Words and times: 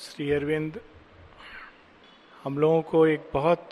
श्री 0.00 0.30
अरविंद 0.32 0.78
हम 2.42 2.58
लोगों 2.58 2.82
को 2.90 3.04
एक 3.06 3.20
बहुत 3.32 3.70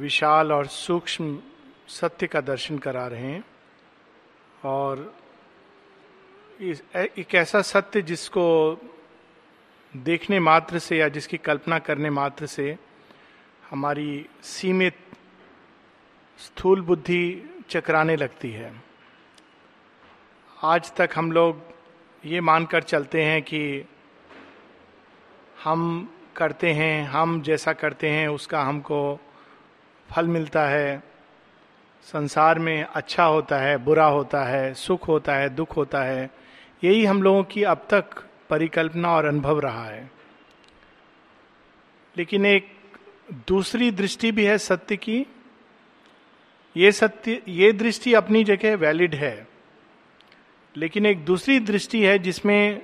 विशाल 0.00 0.52
और 0.52 0.66
सूक्ष्म 0.74 1.38
सत्य 2.00 2.26
का 2.30 2.40
दर्शन 2.40 2.78
करा 2.84 3.06
रहे 3.14 3.30
हैं 3.32 3.42
और 4.70 4.98
एक 7.16 7.34
ऐसा 7.42 7.62
सत्य 7.72 8.02
जिसको 8.12 8.44
देखने 10.10 10.38
मात्र 10.40 10.78
से 10.86 10.98
या 10.98 11.08
जिसकी 11.18 11.36
कल्पना 11.48 11.78
करने 11.90 12.10
मात्र 12.22 12.46
से 12.56 12.76
हमारी 13.70 14.24
सीमित 14.54 14.98
स्थूल 16.46 16.80
बुद्धि 16.92 17.22
चकराने 17.70 18.16
लगती 18.16 18.50
है 18.50 18.72
आज 20.74 20.92
तक 20.96 21.10
हम 21.16 21.32
लोग 21.32 21.66
ये 22.26 22.40
मानकर 22.52 22.82
चलते 22.94 23.22
हैं 23.24 23.40
कि 23.42 23.62
हम 25.64 26.08
करते 26.36 26.72
हैं 26.72 27.02
हम 27.08 27.40
जैसा 27.42 27.72
करते 27.80 28.08
हैं 28.10 28.26
उसका 28.34 28.62
हमको 28.64 29.00
फल 30.10 30.26
मिलता 30.36 30.62
है 30.68 30.92
संसार 32.12 32.58
में 32.68 32.82
अच्छा 32.82 33.24
होता 33.24 33.58
है 33.60 33.76
बुरा 33.84 34.04
होता 34.06 34.42
है 34.44 34.72
सुख 34.82 35.08
होता 35.08 35.34
है 35.36 35.48
दुख 35.54 35.76
होता 35.76 36.02
है 36.02 36.28
यही 36.84 37.04
हम 37.04 37.22
लोगों 37.22 37.42
की 37.52 37.62
अब 37.72 37.86
तक 37.90 38.18
परिकल्पना 38.50 39.10
और 39.16 39.26
अनुभव 39.26 39.60
रहा 39.60 39.84
है 39.86 40.10
लेकिन 42.18 42.46
एक 42.46 42.72
दूसरी 43.48 43.90
दृष्टि 44.00 44.32
भी 44.38 44.44
है 44.44 44.56
सत्य 44.58 44.96
की 44.96 45.24
ये 46.76 46.92
सत्य 46.92 47.40
ये 47.48 47.72
दृष्टि 47.82 48.14
अपनी 48.14 48.42
जगह 48.44 48.76
वैलिड 48.86 49.14
है 49.24 49.34
लेकिन 50.76 51.06
एक 51.06 51.24
दूसरी 51.24 51.58
दृष्टि 51.70 52.02
है 52.04 52.18
जिसमें 52.28 52.80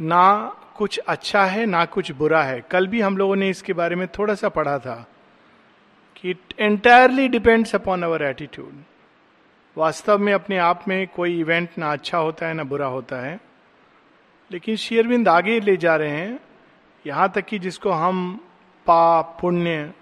ना 0.00 0.26
कुछ 0.76 0.98
अच्छा 1.08 1.44
है 1.46 1.64
ना 1.66 1.84
कुछ 1.94 2.10
बुरा 2.22 2.42
है 2.42 2.60
कल 2.70 2.86
भी 2.92 3.00
हम 3.00 3.16
लोगों 3.18 3.34
ने 3.36 3.48
इसके 3.50 3.72
बारे 3.80 3.96
में 3.96 4.06
थोड़ा 4.18 4.34
सा 4.34 4.48
पढ़ा 4.56 4.78
था 4.86 4.94
कि 6.16 6.30
it 6.30 6.54
entirely 6.58 7.26
depends 7.34 7.74
upon 7.74 8.02
our 8.02 8.22
attitude 8.30 8.82
वास्तव 9.78 10.18
में 10.28 10.32
अपने 10.32 10.58
आप 10.70 10.84
में 10.88 11.06
कोई 11.16 11.38
इवेंट 11.40 11.78
ना 11.78 11.92
अच्छा 11.92 12.18
होता 12.18 12.46
है 12.48 12.54
ना 12.54 12.64
बुरा 12.72 12.86
होता 12.96 13.20
है 13.26 13.38
लेकिन 14.52 14.76
शेयरविंद 14.86 15.28
आगे 15.28 15.58
ले 15.60 15.76
जा 15.84 15.94
रहे 16.02 16.16
हैं 16.16 16.38
यहाँ 17.06 17.28
तक 17.34 17.44
कि 17.46 17.58
जिसको 17.58 17.90
हम 17.90 18.20
पाप 18.86 19.36
पुण्य 19.40 19.92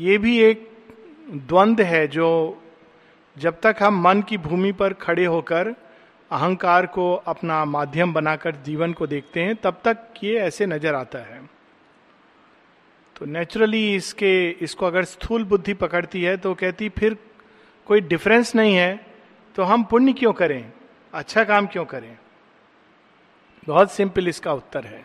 ये 0.00 0.18
भी 0.18 0.38
एक 0.42 0.68
द्वंद 1.32 1.80
है 1.92 2.06
जो 2.16 2.28
जब 3.42 3.60
तक 3.62 3.76
हम 3.82 4.02
मन 4.06 4.22
की 4.28 4.38
भूमि 4.46 4.72
पर 4.80 4.92
खड़े 5.02 5.24
होकर 5.24 5.74
अहंकार 6.32 6.86
को 6.96 7.12
अपना 7.28 7.64
माध्यम 7.64 8.12
बनाकर 8.12 8.56
जीवन 8.66 8.92
को 8.98 9.06
देखते 9.06 9.40
हैं 9.44 9.54
तब 9.62 9.80
तक 9.84 10.20
ये 10.24 10.36
ऐसे 10.40 10.66
नजर 10.66 10.94
आता 10.94 11.18
है 11.28 11.40
तो 13.16 13.26
नेचुरली 13.32 13.82
इसके 13.94 14.30
इसको 14.66 14.86
अगर 14.86 15.04
स्थूल 15.10 15.44
बुद्धि 15.50 15.74
पकड़ती 15.82 16.22
है 16.22 16.36
तो 16.44 16.52
कहती 16.62 16.88
फिर 16.98 17.16
कोई 17.86 18.00
डिफरेंस 18.14 18.54
नहीं 18.56 18.74
है 18.74 18.88
तो 19.56 19.62
हम 19.72 19.84
पुण्य 19.90 20.12
क्यों 20.22 20.32
करें 20.40 20.62
अच्छा 21.20 21.44
काम 21.50 21.66
क्यों 21.74 21.84
करें 21.92 22.16
बहुत 23.66 23.92
सिंपल 23.92 24.28
इसका 24.28 24.52
उत्तर 24.62 24.84
है 24.92 25.04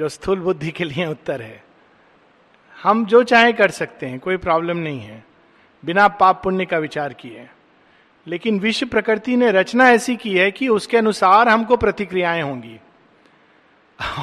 जो 0.00 0.08
स्थूल 0.16 0.38
बुद्धि 0.48 0.70
के 0.80 0.84
लिए 0.84 1.06
उत्तर 1.06 1.42
है 1.42 1.62
हम 2.82 3.04
जो 3.12 3.22
चाहे 3.34 3.52
कर 3.60 3.70
सकते 3.80 4.06
हैं 4.06 4.18
कोई 4.28 4.36
प्रॉब्लम 4.48 4.76
नहीं 4.86 5.00
है 5.00 5.22
बिना 5.90 6.08
पाप 6.24 6.42
पुण्य 6.44 6.64
का 6.72 6.78
विचार 6.86 7.12
किए 7.24 7.46
लेकिन 8.28 8.58
विश्व 8.60 8.86
प्रकृति 8.88 9.36
ने 9.36 9.50
रचना 9.52 9.88
ऐसी 9.92 10.14
की 10.16 10.36
है 10.36 10.50
कि 10.50 10.68
उसके 10.68 10.96
अनुसार 10.96 11.48
हमको 11.48 11.76
प्रतिक्रियाएं 11.76 12.42
होंगी 12.42 12.78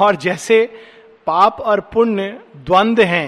और 0.02 0.16
जैसे 0.26 0.64
पाप 1.28 1.60
और 1.72 1.80
पुण्य 1.94 2.30
द्वंद 2.66 3.00
हैं 3.12 3.28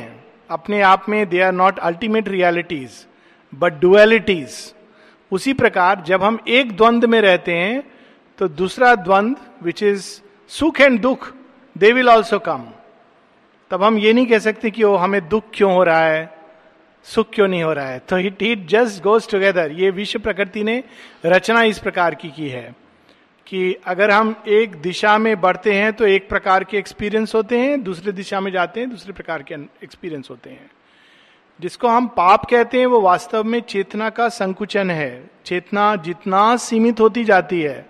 अपने 0.52 0.81
आप 0.91 1.05
में 1.09 1.25
they 1.30 1.41
are 1.41 1.52
not 1.53 1.80
ultimate 1.89 2.27
realities 2.30 3.05
but 3.59 3.73
dualities 3.81 4.55
उसी 5.37 5.53
प्रकार 5.61 6.03
जब 6.08 6.23
हम 6.23 6.39
एक 6.58 6.75
द्वंद 6.77 7.05
में 7.14 7.19
रहते 7.21 7.53
हैं 7.58 7.83
तो 8.37 8.48
दूसरा 8.64 8.93
द्वंद्व 8.95 9.65
विच 9.65 9.83
इज 9.83 10.03
सुख 10.59 10.81
एंड 10.81 10.99
दुख 11.02 11.31
दे 11.83 11.92
विल 11.93 12.09
ऑल्सो 12.09 12.39
कम 12.48 12.64
तब 13.71 13.83
हम 13.83 13.98
ये 13.98 14.14
नहीं 14.14 14.25
कह 14.27 14.39
सकते 14.39 14.71
कि 14.71 14.83
वो 14.83 14.95
हमें 15.03 15.27
दुख 15.30 15.43
क्यों 15.53 15.73
हो 15.73 15.83
रहा 15.83 16.05
है 16.05 16.23
सुख 17.11 17.27
क्यों 17.33 17.47
नहीं 17.47 17.64
हो 17.64 17.71
रहा 17.73 17.87
है 17.87 17.97
तो 18.09 18.17
it 18.27 18.41
it 18.43 18.67
just 18.69 19.02
goes 19.03 19.27
together 19.30 19.71
ये 19.80 19.89
विश्व 19.95 20.19
प्रकृति 20.27 20.64
ने 20.64 20.83
रचना 21.25 21.64
इस 21.71 21.80
प्रकार 21.80 22.15
की 22.15 22.30
की 22.36 22.47
है 22.49 22.64
कि 23.47 23.73
अगर 23.93 24.11
हम 24.11 24.36
एक 24.47 24.75
दिशा 24.81 25.17
में 25.17 25.36
बढ़ते 25.42 25.73
हैं 25.73 25.92
तो 25.93 26.05
एक 26.08 26.30
प्रकार 26.30 26.63
के 26.69 26.77
एक्सपीरियंस 26.77 27.36
होते 27.36 27.59
हैं 27.59 27.81
दूसरे 27.83 28.11
दिशा 28.21 28.39
में 28.42 28.52
जाते 28.52 28.80
हैं 28.80 28.89
दूसरे 28.89 29.13
प्रकार 29.13 29.43
के 29.52 29.55
एक्सपीरियंस 29.83 30.30
होते 30.30 30.49
हैं 30.49 30.69
जिसको 31.61 31.87
हम 31.87 32.08
पाप 32.17 32.45
कहते 32.49 32.80
हैं 32.80 32.86
वो 32.93 33.02
वास्तव 33.02 33.43
में 33.53 33.59
चेतना 33.73 34.09
का 34.19 34.30
संकुचन 34.39 34.92
है 34.92 35.09
चेतना 35.45 35.95
जितना 36.05 36.55
सीमित 36.67 36.99
होती 36.99 37.23
जाती 37.23 37.61
है 37.61 37.86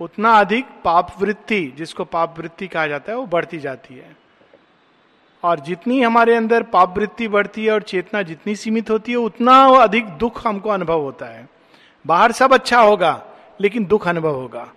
उतना 0.00 0.32
अधिक 0.40 0.64
पाप 0.84 1.14
वृत्ति 1.20 1.62
जिसको 1.78 2.04
पाप 2.16 2.38
वृत्ति 2.38 2.66
कहा 2.74 2.86
जाता 2.86 3.12
है 3.12 3.18
वो 3.18 3.26
बढ़ती 3.36 3.58
जाती 3.58 3.94
है 3.94 4.16
और 5.44 5.60
जितनी 5.66 6.00
हमारे 6.02 6.34
अंदर 6.36 6.62
पाप 6.72 6.96
वृत्ति 6.98 7.26
बढ़ती 7.32 7.64
है 7.64 7.72
और 7.72 7.82
चेतना 7.90 8.22
जितनी 8.30 8.54
सीमित 8.56 8.90
होती 8.90 9.12
है 9.12 9.18
उतना 9.18 9.56
अधिक 9.82 10.06
दुख 10.18 10.46
हमको 10.46 10.68
अनुभव 10.70 11.00
होता 11.02 11.26
है 11.26 11.46
बाहर 12.06 12.32
सब 12.38 12.52
अच्छा 12.54 12.80
होगा 12.80 13.20
लेकिन 13.60 13.84
दुख 13.86 14.06
अनुभव 14.08 14.34
होगा 14.40 14.68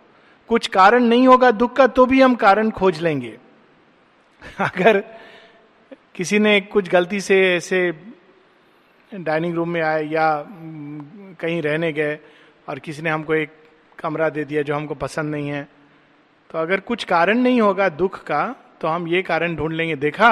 कुछ 0.49 0.67
कारण 0.67 1.03
नहीं 1.03 1.27
होगा 1.27 1.49
दुख 1.51 1.73
का 1.75 1.87
तो 1.97 2.05
भी 2.05 2.21
हम 2.21 2.35
कारण 2.35 2.69
खोज 2.77 3.01
लेंगे 3.01 3.37
अगर 4.59 5.03
किसी 6.15 6.39
ने 6.39 6.59
कुछ 6.61 6.89
गलती 6.89 7.19
से 7.21 7.39
ऐसे 7.55 7.89
डाइनिंग 9.13 9.55
रूम 9.55 9.69
में 9.69 9.81
आए 9.81 10.05
या 10.11 10.33
कहीं 11.39 11.61
रहने 11.61 11.91
गए 11.93 12.17
और 12.69 12.79
किसी 12.79 13.01
ने 13.01 13.09
हमको 13.09 13.33
एक 13.35 13.51
कमरा 13.99 14.29
दे 14.29 14.43
दिया 14.45 14.61
जो 14.69 14.75
हमको 14.75 14.95
पसंद 15.03 15.31
नहीं 15.35 15.47
है 15.49 15.67
तो 16.51 16.57
अगर 16.59 16.79
कुछ 16.89 17.03
कारण 17.13 17.37
नहीं 17.39 17.61
होगा 17.61 17.89
दुख 18.03 18.21
का 18.27 18.45
तो 18.81 18.87
हम 18.87 19.07
ये 19.07 19.21
कारण 19.21 19.55
ढूंढ 19.55 19.73
लेंगे 19.73 19.95
देखा 19.95 20.29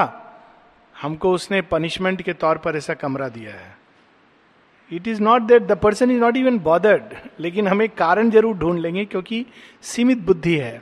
हमको 1.02 1.32
उसने 1.34 1.62
पनिशमेंट 1.72 2.22
के 2.22 2.34
तौर 2.44 2.58
पर 2.64 2.76
ऐसा 2.76 2.94
कमरा 3.02 3.28
दिया 3.36 3.52
है 3.54 3.78
it 4.94 5.08
is 5.08 5.20
not 5.22 5.42
that 5.48 5.64
the 5.68 5.78
person 5.82 6.12
is 6.12 6.20
not 6.22 6.38
even 6.38 6.58
bothered 6.60 7.14
लेकिन 7.40 7.68
हम 7.68 7.82
एक 7.82 7.94
कारण 7.98 8.30
जरूर 8.30 8.58
ढूंढ 8.58 8.80
लेंगे 8.82 9.06
क्योंकि 9.06 9.46
सीमित 9.92 10.18
बुद्धि 10.30 10.56
है 10.58 10.82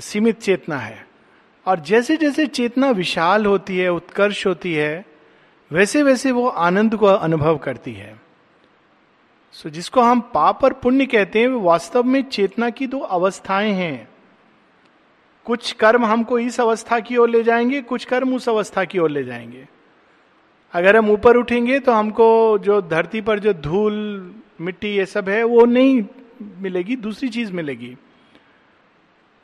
सीमित 0.00 0.38
चेतना 0.42 0.76
है 0.78 1.04
और 1.68 1.80
जैसे 1.90 2.16
जैसे 2.16 2.46
चेतना 2.46 2.90
विशाल 3.00 3.46
होती 3.46 3.78
है 3.78 3.88
उत्कर्ष 3.92 4.46
होती 4.46 4.72
है 4.74 4.90
वैसे 5.72 6.02
वैसे 6.02 6.30
वो 6.32 6.46
आनंद 6.68 6.96
को 6.98 7.06
अनुभव 7.06 7.56
करती 7.66 7.92
है 7.94 8.14
सो 9.52 9.68
so, 9.68 9.74
जिसको 9.74 10.00
हम 10.02 10.20
पाप 10.34 10.64
और 10.64 10.72
पुण्य 10.82 11.06
कहते 11.14 11.40
हैं 11.40 11.48
वो 11.48 11.60
वास्तव 11.60 12.04
में 12.14 12.22
चेतना 12.28 12.70
की 12.80 12.86
दो 12.86 12.98
अवस्थाएं 13.18 13.72
हैं 13.74 13.94
कुछ 15.50 15.70
कर्म 15.78 16.04
हमको 16.06 16.38
इस 16.38 16.58
अवस्था 16.60 16.98
की 17.06 17.16
ओर 17.18 17.28
ले 17.30 17.42
जाएंगे 17.44 17.80
कुछ 17.82 18.04
कर्म 18.10 18.34
उस 18.34 18.48
अवस्था 18.48 18.84
की 18.92 18.98
ओर 18.98 19.10
ले 19.10 19.22
जाएंगे 19.24 19.64
अगर 20.80 20.96
हम 20.96 21.10
ऊपर 21.10 21.36
उठेंगे 21.36 21.78
तो 21.86 21.92
हमको 21.92 22.26
जो 22.66 22.80
धरती 22.90 23.20
पर 23.28 23.38
जो 23.46 23.52
धूल 23.64 23.94
मिट्टी 24.66 24.94
ये 24.96 25.06
सब 25.14 25.28
है 25.28 25.42
वो 25.54 25.64
नहीं 25.72 26.02
मिलेगी 26.66 26.96
दूसरी 27.06 27.28
चीज 27.38 27.50
मिलेगी 27.60 27.92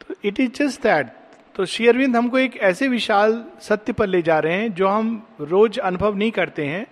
तो 0.00 0.14
इट 0.28 0.40
इज 0.40 0.54
जस्ट 0.62 0.82
दैट 0.82 1.08
तो 1.56 1.64
शेयरविंद 1.74 2.00
अरविंद 2.04 2.16
हमको 2.16 2.38
एक 2.38 2.56
ऐसे 2.70 2.88
विशाल 2.88 3.42
सत्य 3.68 3.92
पर 4.00 4.06
ले 4.06 4.22
जा 4.30 4.38
रहे 4.46 4.60
हैं 4.60 4.72
जो 4.80 4.88
हम 4.88 5.10
रोज 5.40 5.78
अनुभव 5.90 6.16
नहीं 6.16 6.30
करते 6.38 6.66
हैं 6.66 6.84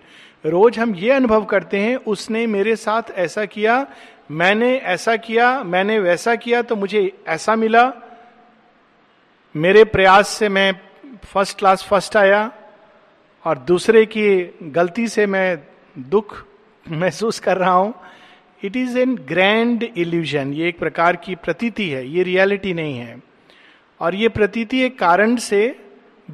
रोज 0.45 0.79
हम 0.79 0.95
ये 0.95 1.11
अनुभव 1.23 1.45
करते 1.55 1.77
हैं 1.87 1.95
उसने 2.15 2.45
मेरे 2.57 2.75
साथ 2.85 3.13
ऐसा 3.27 3.45
किया 3.55 3.85
मैंने 4.43 4.75
ऐसा 4.97 5.15
किया 5.29 5.47
मैंने 5.75 5.99
वैसा 6.09 6.35
किया 6.47 6.61
तो 6.61 6.75
मुझे 6.85 7.11
ऐसा 7.37 7.55
मिला 7.63 7.91
मेरे 9.63 9.83
प्रयास 9.85 10.27
से 10.37 10.47
मैं 10.49 10.71
फर्स्ट 11.23 11.57
क्लास 11.57 11.83
फर्स्ट 11.89 12.15
आया 12.17 12.39
और 13.47 13.57
दूसरे 13.67 14.05
की 14.15 14.25
गलती 14.77 15.07
से 15.07 15.25
मैं 15.35 15.59
दुख 16.15 16.35
महसूस 16.91 17.39
कर 17.39 17.57
रहा 17.57 17.71
हूं 17.73 17.91
it 18.65 18.75
is 18.77 18.97
an 18.97 19.15
grand 19.27 19.83
illusion 19.95 20.51
ये 20.53 20.67
एक 20.69 20.79
प्रकार 20.79 21.15
की 21.25 21.35
प्रतीति 21.45 21.89
है 21.89 22.05
ये 22.07 22.23
रियलिटी 22.23 22.73
नहीं 22.73 22.97
है 22.97 23.15
और 24.05 24.15
ये 24.15 24.29
प्रतीति 24.39 24.81
एक 24.85 24.97
कारण 24.99 25.35
से 25.49 25.61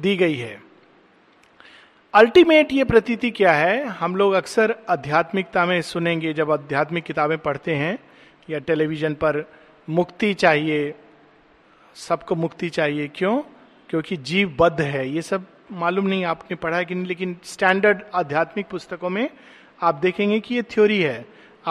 दी 0.06 0.16
गई 0.16 0.36
है 0.36 0.60
अल्टीमेट 2.22 2.72
ये 2.72 2.84
प्रतीति 2.84 3.30
क्या 3.40 3.52
है 3.52 3.84
हम 4.00 4.16
लोग 4.16 4.32
अक्सर 4.42 4.74
आध्यात्मिकता 4.90 5.64
में 5.66 5.80
सुनेंगे 5.92 6.32
जब 6.40 6.50
आध्यात्मिक 6.52 7.04
किताबें 7.04 7.38
पढ़ते 7.48 7.74
हैं 7.84 7.98
या 8.50 8.58
टेलीविजन 8.70 9.14
पर 9.24 9.44
मुक्ति 10.00 10.34
चाहिए 10.44 10.82
सबको 11.96 12.34
मुक्ति 12.34 12.68
चाहिए 12.70 13.08
क्यों 13.16 13.36
क्योंकि 13.90 14.16
जीव 14.28 14.54
बद्ध 14.60 14.80
है 14.80 15.08
ये 15.08 15.22
सब 15.22 15.46
मालूम 15.80 16.06
नहीं 16.08 16.24
आपने 16.24 16.56
पढ़ा 16.56 16.76
है 16.76 16.84
कि 16.84 16.94
नहीं 16.94 17.06
लेकिन 17.06 17.36
स्टैंडर्ड 17.44 18.02
आध्यात्मिक 18.14 18.68
पुस्तकों 18.68 19.10
में 19.10 19.28
आप 19.88 19.94
देखेंगे 20.02 20.38
कि 20.40 20.54
ये 20.54 20.62
थ्योरी 20.72 21.00
है 21.02 21.24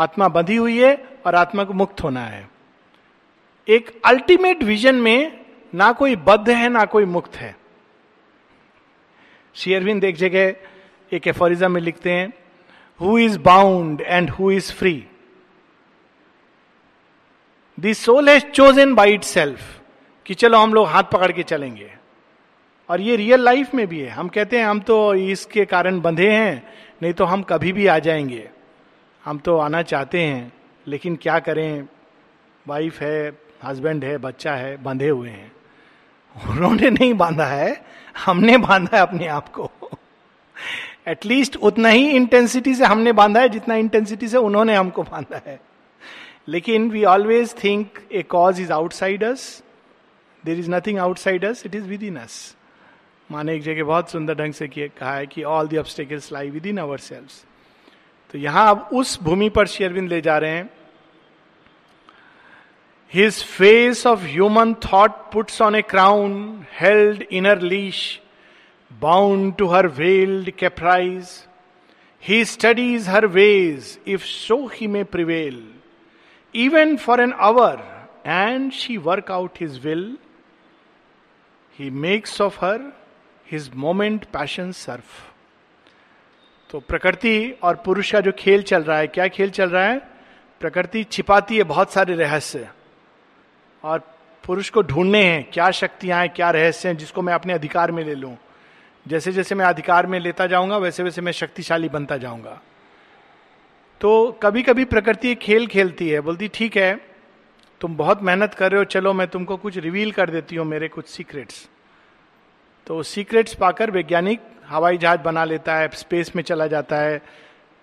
आत्मा 0.03 0.27
बंधी 0.38 0.56
हुई 0.56 0.77
है 0.83 0.94
और 1.25 1.35
आत्मा 1.35 1.63
को 1.63 1.73
मुक्त 1.81 2.03
होना 2.03 2.23
है 2.25 2.47
एक 3.69 3.89
अल्टीमेट 4.06 4.63
विजन 4.63 4.95
में 5.01 5.39
ना 5.75 5.91
कोई 6.00 6.15
बद्ध 6.27 6.50
है 6.50 6.69
ना 6.69 6.85
कोई 6.94 7.06
मुक्त 7.15 7.35
है 7.38 7.56
शेयरविंद 9.63 10.03
एक 10.03 10.15
जगह 10.18 10.53
एक 11.15 11.27
एफोरिजा 11.27 11.68
में 11.69 11.81
लिखते 11.81 12.12
हैं 12.12 12.31
who 13.01 13.18
is 13.19 13.35
bound 13.45 14.01
and 14.01 14.29
who 14.29 14.51
is 14.51 14.71
free 14.77 14.94
the 17.79 17.94
soul 17.94 18.29
has 18.29 18.50
chosen 18.51 18.94
by 18.95 19.13
itself 19.23 19.81
कि 20.25 20.33
चलो 20.33 20.57
हम 20.59 20.73
लोग 20.73 20.88
हाथ 20.88 21.03
पकड़ 21.12 21.31
के 21.31 21.44
चलेंगे 21.51 21.89
और 22.89 23.01
ये 23.01 23.15
रियल 23.15 23.39
लाइफ 23.44 23.73
में 23.75 23.85
भी 23.88 24.00
है 24.00 24.09
हम 24.12 24.27
कहते 24.38 24.57
हैं 24.59 24.65
हम 24.65 24.79
तो 24.89 24.97
इसके 25.29 25.65
कारण 25.73 26.00
बंधे 26.01 26.29
हैं 26.31 26.63
नहीं 27.03 27.13
तो 27.21 27.25
हम 27.25 27.44
कभी 27.51 27.71
भी 27.73 27.88
आ 27.88 27.97
जाएंगे 28.07 28.47
हम 29.25 29.38
तो 29.47 29.57
आना 29.68 29.81
चाहते 29.91 30.21
हैं 30.21 30.51
लेकिन 30.94 31.15
क्या 31.21 31.39
करें 31.47 31.88
वाइफ 32.68 33.00
है 33.01 33.27
हस्बैंड 33.63 34.03
है 34.06 34.18
बच्चा 34.27 34.53
है 34.56 34.75
बंधे 34.83 35.09
हुए 35.09 35.29
हैं 35.29 35.51
उन्होंने 36.50 36.89
नहीं 36.89 37.13
बांधा 37.18 37.45
है 37.45 37.71
हमने 38.25 38.57
बांधा 38.57 38.95
है 38.95 39.01
अपने 39.01 39.27
आप 39.38 39.47
को 39.57 39.69
एटलीस्ट 41.09 41.56
उतना 41.69 41.89
ही 41.89 42.09
इंटेंसिटी 42.15 42.75
से 42.75 42.85
हमने 42.85 43.12
बांधा 43.19 43.39
है 43.41 43.50
जितना 43.50 43.75
इंटेंसिटी 43.83 44.27
से 44.27 44.38
उन्होंने 44.38 44.75
हमको 44.75 45.03
बांधा 45.03 45.41
है 45.47 45.59
लेकिन 46.50 46.89
we 46.91 47.03
always 47.13 47.53
think 47.63 48.00
a 48.13 48.21
cause 48.33 48.62
is 48.62 48.71
outsiders 48.71 49.62
there 50.45 50.59
is 50.59 50.69
nothing 50.69 50.99
outside 50.99 51.43
us 51.45 51.65
it 51.65 51.75
is 51.75 51.88
within 52.03 52.15
us 52.17 52.33
माने 53.31 53.55
एक 53.55 53.61
जगह 53.63 53.83
बहुत 53.85 54.09
सुंदर 54.11 54.35
ढंग 54.35 54.53
से 54.53 54.67
कहा 54.77 55.13
है 55.15 55.25
कि 55.33 55.43
all 55.55 55.67
the 55.67 55.77
obstacles 55.77 56.31
lie 56.33 56.49
within 56.67 56.77
our 56.83 56.97
ourselves 58.31 58.38
यहां 58.38 58.65
अब 58.75 58.89
उस 59.01 59.17
भूमि 59.23 59.49
पर 59.57 59.67
शेयरविंद 59.73 60.09
ले 60.09 60.19
जा 60.27 60.38
रहे 60.43 60.51
हैं 60.55 60.69
his 63.13 63.43
face 63.43 64.05
of 64.07 64.21
human 64.23 64.73
thought 64.85 65.15
puts 65.33 65.61
on 65.61 65.75
a 65.75 65.81
crown 65.93 66.33
held 66.79 67.23
in her 67.39 67.61
leash 67.61 68.01
bound 69.01 69.53
to 69.57 69.67
her 69.73 69.87
veiled 70.01 70.51
caprice 70.59 71.29
he 72.27 72.44
studies 72.45 73.07
her 73.09 73.25
ways 73.37 73.97
if 74.15 74.23
so 74.31 74.65
he 74.73 74.87
may 74.95 75.03
prevail 75.15 75.63
even 76.65 76.95
for 77.05 77.21
an 77.21 77.33
hour 77.51 77.79
and 78.27 78.71
she 78.81 78.97
work 79.09 79.31
out 79.39 79.59
his 79.61 79.79
will 79.85 80.05
he 81.79 81.89
makes 82.06 82.39
of 82.41 82.63
her 82.63 82.81
his 83.51 83.69
moment 83.83 84.25
passion 84.33 84.71
serf 84.79 85.29
तो 86.71 86.79
प्रकृति 86.89 87.35
और 87.63 87.75
पुरुष 87.85 88.12
का 88.12 88.19
जो 88.21 88.31
खेल 88.39 88.62
चल 88.71 88.83
रहा 88.83 88.97
है 88.97 89.07
क्या 89.18 89.27
खेल 89.38 89.50
चल 89.59 89.69
रहा 89.69 89.83
है 89.85 89.97
प्रकृति 90.59 91.03
छिपाती 91.12 91.57
है 91.57 91.63
बहुत 91.71 91.94
सारे 91.94 92.15
रहस्य 92.15 92.68
और 93.91 94.00
पुरुष 94.45 94.69
को 94.75 94.81
ढूंढने 94.81 95.23
हैं 95.23 95.44
क्या 95.53 95.69
शक्तियां 95.79 96.19
हैं 96.19 96.29
क्या 96.35 96.50
रहस्य 96.51 96.89
हैं 96.89 96.97
जिसको 96.97 97.21
मैं 97.21 97.33
अपने 97.33 97.53
अधिकार 97.53 97.91
में 97.97 98.03
ले 98.06 98.15
लूं 98.15 98.35
जैसे 99.07 99.31
जैसे 99.33 99.56
मैं 99.56 99.65
अधिकार 99.65 100.06
में 100.07 100.19
लेता 100.19 100.47
जाऊंगा 100.47 100.77
वैसे 100.77 101.03
वैसे 101.03 101.21
मैं 101.27 101.31
शक्तिशाली 101.41 101.89
बनता 101.89 102.18
जाऊंगा 102.23 102.59
तो 104.01 104.12
कभी 104.44 104.62
कभी 104.63 104.85
प्रकृति 104.91 105.33
खेल 105.41 105.68
खेलती 105.75 106.09
है 106.09 106.19
बोलती 106.27 106.47
ठीक 106.53 106.77
है 106.77 106.94
तुम 107.81 107.95
बहुत 107.98 108.22
मेहनत 108.24 108.54
कर 108.54 108.72
रहे 108.72 108.78
हो 108.80 108.86
चलो 108.94 109.13
मैं 109.19 109.28
तुमको 109.28 109.56
कुछ 109.57 109.78
रिवील 109.83 110.12
कर 110.13 110.30
देती 110.30 110.56
हूँ 110.56 110.66
मेरे 110.68 110.88
कुछ 110.88 111.07
सीक्रेट्स 111.10 111.68
तो 112.88 113.01
सीक्रेट्स 113.12 113.54
पाकर 113.60 113.92
वैज्ञानिक 113.92 114.42
हवाई 114.68 114.98
जहाज 114.98 115.19
बना 115.24 115.44
लेता 115.45 115.75
है 115.75 115.88
स्पेस 116.01 116.31
में 116.36 116.42
चला 116.44 116.68
जाता 116.74 116.98
है 117.01 117.18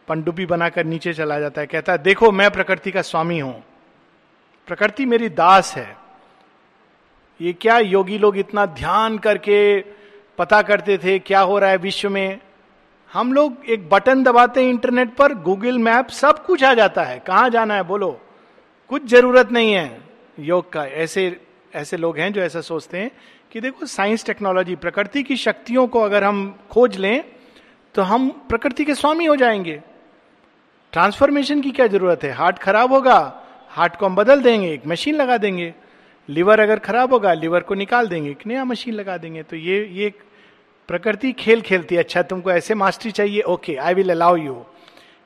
पंडुबी 0.08 0.46
बनाकर 0.52 0.84
नीचे 0.86 1.14
चला 1.14 1.38
जाता 1.40 1.60
है 1.60 1.66
कहता 1.72 1.92
है 1.92 1.98
देखो 2.02 2.30
मैं 2.40 2.50
प्रकृति 2.50 2.90
का 2.90 3.02
स्वामी 3.08 3.38
हूं 3.38 3.52
प्रकृति 4.66 5.06
मेरी 5.06 5.28
दास 5.42 5.74
है 5.76 5.88
ये 7.40 7.52
क्या 7.62 7.78
योगी 7.78 8.18
लोग 8.18 8.38
इतना 8.38 8.66
ध्यान 8.82 9.18
करके 9.26 9.58
पता 10.38 10.62
करते 10.70 10.98
थे 11.04 11.18
क्या 11.32 11.40
हो 11.50 11.58
रहा 11.58 11.70
है 11.70 11.76
विश्व 11.90 12.10
में 12.10 12.38
हम 13.12 13.32
लोग 13.32 13.62
एक 13.76 13.88
बटन 13.90 14.22
दबाते 14.22 14.62
हैं 14.62 14.70
इंटरनेट 14.70 15.14
पर 15.16 15.34
गूगल 15.50 15.78
मैप 15.90 16.08
सब 16.22 16.44
कुछ 16.46 16.64
आ 16.70 16.74
जाता 16.82 17.02
है 17.04 17.18
कहाँ 17.26 17.48
जाना 17.50 17.74
है 17.74 17.82
बोलो 17.92 18.18
कुछ 18.88 19.04
जरूरत 19.10 19.50
नहीं 19.52 19.72
है 19.72 20.00
योग 20.44 20.72
का 20.72 20.84
ऐसे 21.04 21.24
ऐसे 21.76 21.96
लोग 21.96 22.18
हैं 22.18 22.32
जो 22.32 22.40
ऐसा 22.42 22.60
सोचते 22.68 22.98
हैं 22.98 23.10
कि 23.52 23.60
देखो 23.60 23.86
साइंस 23.86 24.24
टेक्नोलॉजी 24.26 24.74
प्रकृति 24.84 25.22
की 25.22 25.36
शक्तियों 25.36 25.86
को 25.94 26.00
अगर 26.02 26.24
हम 26.24 26.38
खोज 26.70 26.96
लें 26.98 27.22
तो 27.94 28.02
हम 28.12 28.28
प्रकृति 28.48 28.84
के 28.84 28.94
स्वामी 28.94 29.24
हो 29.26 29.34
जाएंगे 29.42 29.78
ट्रांसफॉर्मेशन 30.92 31.60
की 31.60 31.70
क्या 31.78 31.86
जरूरत 31.96 32.24
है 32.24 32.32
हार्ट 32.34 32.58
खराब 32.58 32.92
होगा 32.92 33.18
हार्ट 33.76 33.96
को 33.96 34.06
हम 34.06 34.14
बदल 34.16 34.42
देंगे 34.42 34.72
एक 34.72 34.86
मशीन 34.94 35.14
लगा 35.16 35.36
देंगे 35.38 35.72
लीवर 36.38 36.60
अगर 36.60 36.78
खराब 36.88 37.12
होगा 37.12 37.32
लीवर 37.42 37.62
को 37.70 37.74
निकाल 37.82 38.08
देंगे 38.08 38.30
एक 38.30 38.46
नया 38.46 38.64
मशीन 38.72 38.94
लगा 38.94 39.16
देंगे 39.18 39.42
तो 39.52 39.56
ये 39.56 39.84
ये 40.00 40.12
प्रकृति 40.88 41.32
खेल 41.44 41.60
खेलती 41.70 41.94
है 41.94 42.02
अच्छा 42.02 42.22
तुमको 42.32 42.50
ऐसे 42.52 42.74
मास्टरी 42.84 43.10
चाहिए 43.20 43.40
okay 43.56 43.76
I 43.90 43.94
will 43.94 44.10
allow 44.12 44.36
you 44.36 44.64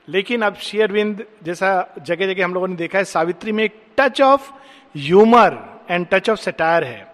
लेकिन 0.09 0.41
अब 0.43 0.55
शेयरविंद 0.61 1.25
जैसा 1.43 1.69
जगह 2.07 2.27
जगह 2.33 2.43
हम 2.43 2.53
लोगों 2.53 2.67
ने 2.67 2.75
देखा 2.75 2.97
है 2.97 3.03
सावित्री 3.05 3.51
में 3.51 3.63
एक 3.63 3.81
touch 3.99 4.21
of 4.21 4.51
humour 4.97 5.57
and 5.91 6.07
touch 6.13 6.29
of 6.29 6.37
satire 6.39 6.83
है 6.83 7.11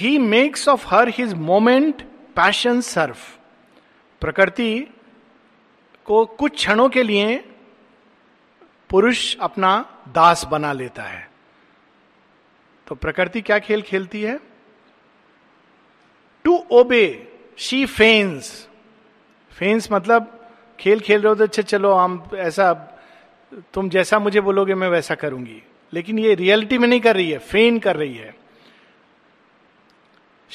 he 0.00 0.16
makes 0.18 0.66
of 0.68 0.84
her 0.92 1.08
his 1.18 1.34
moment 1.50 2.02
passion 2.36 2.80
serf 2.80 3.26
प्रकृति 4.20 4.70
को 6.06 6.24
कुछ 6.38 6.54
क्षणों 6.54 6.88
के 6.96 7.02
लिए 7.02 7.36
पुरुष 8.90 9.36
अपना 9.42 9.76
दास 10.14 10.44
बना 10.50 10.72
लेता 10.72 11.02
है 11.02 11.26
तो 12.88 12.94
प्रकृति 12.94 13.40
क्या 13.42 13.58
खेल 13.58 13.82
खेलती 13.82 14.22
है 14.22 14.38
to 16.44 16.56
obey 16.80 17.06
she 17.66 17.84
fence 17.86 18.52
fence 19.58 19.88
मतलब 19.92 20.30
खेल 20.80 21.00
खेल 21.00 21.20
रहे 21.22 21.28
हो 21.28 21.34
तो 21.38 21.44
अच्छा 21.44 21.62
चलो 21.62 21.92
हम 21.94 22.22
ऐसा 22.44 22.72
तुम 23.74 23.88
जैसा 23.90 24.18
मुझे 24.18 24.40
बोलोगे 24.48 24.74
मैं 24.74 24.88
वैसा 24.94 25.14
करूंगी 25.14 25.62
लेकिन 25.94 26.18
ये 26.18 26.34
रियलिटी 26.40 26.78
में 26.78 26.86
नहीं 26.88 27.00
कर 27.00 27.16
रही 27.16 27.30
है 27.30 27.38
फेन 27.50 27.78
कर 27.86 27.96
रही 27.96 28.14
है 28.14 28.34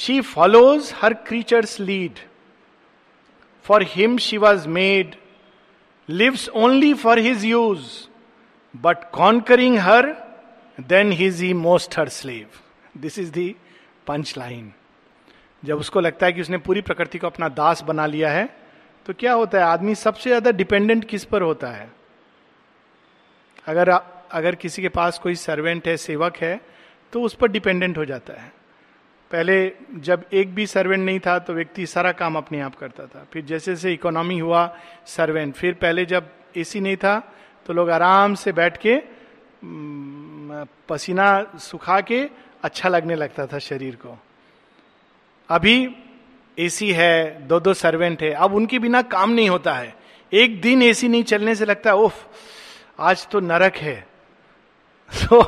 she 0.06 0.20
follows 0.32 0.94
her 1.02 1.14
creatures 1.30 1.80
lead 1.80 2.20
for 3.68 3.84
him 3.94 4.18
she 4.28 4.38
was 4.46 4.68
made 4.80 5.16
lives 6.10 6.48
only 6.68 6.94
for 7.06 7.20
his 7.28 7.46
use 7.46 7.82
but 8.84 9.10
conquering 9.14 9.78
her 9.88 10.12
then 10.90 11.12
his 11.22 11.42
he 11.42 11.54
most 11.64 11.98
her 12.00 12.10
slave 12.20 12.60
this 13.06 13.20
is 13.20 13.30
the 13.40 13.54
punch 14.08 14.38
line 14.38 14.72
जब 15.66 15.80
उसको 15.80 16.00
लगता 16.00 16.26
है 16.26 16.34
कि 16.34 16.42
उसने 16.42 16.58
पूरी 16.68 16.82
प्रकृति 16.90 17.18
को 17.20 17.28
अपना 17.28 17.48
दास 17.64 17.82
बना 17.88 18.06
लिया 18.16 18.30
है 18.32 18.48
तो 19.06 19.14
क्या 19.20 19.34
होता 19.34 19.58
है 19.58 19.64
आदमी 19.64 19.96
सबसे 19.96 20.30
ज्यादा 20.30 20.52
डिपेंडेंट 20.62 21.06
किस 21.10 21.24
पर 21.32 21.42
होता 21.42 21.68
है 21.72 21.90
अगर 23.68 23.90
अगर 23.90 24.56
किसी 24.64 24.82
के 24.82 24.90
पास 24.96 25.20
कोई 25.20 25.36
सर्वेंट 25.42 25.88
है 25.88 25.96
सेवक 25.98 26.38
है 26.38 26.60
तो 27.14 27.22
उस 27.24 27.34
पर 27.42 27.48
डिपेंडेंट 27.52 27.98
हो 27.98 28.06
जाता 28.06 28.34
है 28.42 28.48
पहले 29.32 29.56
जब 30.08 30.24
एक 30.42 30.54
भी 30.56 30.66
सर्वेंट 30.68 31.04
नहीं 31.06 31.20
था 31.26 31.38
तो 31.48 31.54
व्यक्ति 31.54 31.86
सारा 31.88 32.12
काम 32.22 32.36
अपने 32.38 32.60
आप 32.62 32.76
करता 32.76 33.06
था 33.08 33.26
फिर 33.34 33.44
जैसे 33.52 33.74
जैसे 33.76 33.94
इकोनॉमी 33.94 34.38
हुआ 34.40 34.62
सर्वेंट 35.16 35.54
फिर 35.56 35.74
पहले 35.82 36.06
जब 36.14 36.30
ए 36.58 36.64
नहीं 36.80 36.96
था 37.04 37.20
तो 37.66 37.74
लोग 37.74 37.90
आराम 38.00 38.34
से 38.44 38.52
बैठ 38.60 38.78
के 38.86 38.98
पसीना 40.90 41.26
सुखा 41.70 42.00
के 42.12 42.28
अच्छा 42.64 42.90
लगने 42.90 43.16
लगता 43.16 43.46
था 43.48 43.60
शरीर 43.66 43.96
को 44.06 44.18
अभी 45.56 45.76
एसी 46.66 46.92
है 46.94 47.48
दो 47.48 47.60
दो 47.66 47.74
सर्वेंट 47.74 48.22
है 48.24 48.32
अब 48.46 48.54
उनके 48.56 48.80
बिना 48.80 49.02
काम 49.12 49.30
नहीं 49.34 49.50
होता 49.50 49.74
है 49.74 49.94
एक 50.44 50.60
दिन 50.62 50.82
एसी 50.84 51.08
नहीं 51.10 51.24
चलने 51.32 51.54
से 51.56 51.66
लगता 51.66 51.94
ओफ 51.96 52.40
आज 53.10 53.26
तो 53.32 53.40
नरक 53.40 53.76
है 53.88 53.96
तो 55.30 55.42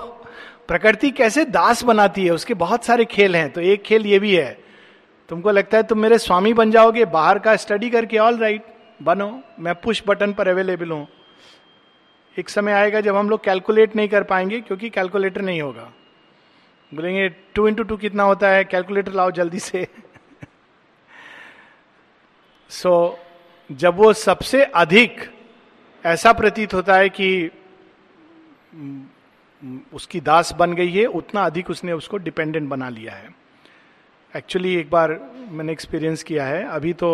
प्रकृति 0.67 1.09
कैसे 1.17 1.43
दास 1.45 1.83
बनाती 1.83 2.25
है 2.25 2.31
उसके 2.33 2.53
बहुत 2.63 2.85
सारे 2.85 3.05
खेल 3.15 3.35
हैं 3.35 3.49
तो 3.53 3.61
एक 3.71 3.81
खेल 3.85 4.05
ये 4.05 4.19
भी 4.19 4.35
है 4.35 4.51
तुमको 5.29 5.51
लगता 5.51 5.77
है 5.77 5.83
तुम 5.89 5.99
मेरे 6.01 6.17
स्वामी 6.17 6.53
बन 6.59 6.71
जाओगे 6.71 7.05
बाहर 7.15 7.39
का 7.47 7.55
स्टडी 7.63 7.89
करके 7.89 8.17
ऑल 8.27 8.37
राइट 8.37 8.67
बनो 9.09 9.29
मैं 9.65 9.75
पुश 9.81 10.01
बटन 10.07 10.33
पर 10.33 10.47
अवेलेबल 10.47 10.91
हूं 10.91 11.05
एक 12.39 12.49
समय 12.49 12.71
आएगा 12.73 13.01
जब 13.09 13.15
हम 13.15 13.29
लोग 13.29 13.43
कैलकुलेट 13.43 13.95
नहीं 13.95 14.07
कर 14.09 14.23
पाएंगे 14.31 14.59
क्योंकि 14.61 14.89
कैलकुलेटर 14.99 15.41
नहीं 15.49 15.61
होगा 15.61 15.91
बोलेंगे 16.93 17.27
टू 17.55 17.67
इंटू 17.67 17.83
टू 17.91 17.97
कितना 17.97 18.23
होता 18.31 18.49
है 18.49 18.63
कैलकुलेटर 18.73 19.13
लाओ 19.21 19.31
जल्दी 19.41 19.59
से 19.69 19.87
सो 22.71 22.89
so, 22.91 23.75
जब 23.79 23.95
वो 23.97 24.11
सबसे 24.13 24.63
अधिक 24.81 25.19
ऐसा 26.05 26.31
प्रतीत 26.33 26.73
होता 26.73 26.95
है 26.97 27.09
कि 27.19 27.29
उसकी 29.95 30.19
दास 30.31 30.51
बन 30.59 30.73
गई 30.73 30.91
है 30.91 31.05
उतना 31.19 31.41
अधिक 31.45 31.69
उसने 31.69 31.91
उसको 31.93 32.17
डिपेंडेंट 32.27 32.69
बना 32.69 32.89
लिया 32.89 33.13
है 33.13 33.29
एक्चुअली 34.37 34.75
एक 34.79 34.89
बार 34.91 35.11
मैंने 35.51 35.71
एक्सपीरियंस 35.73 36.23
किया 36.31 36.45
है 36.45 36.63
अभी 36.79 36.93
तो 37.03 37.09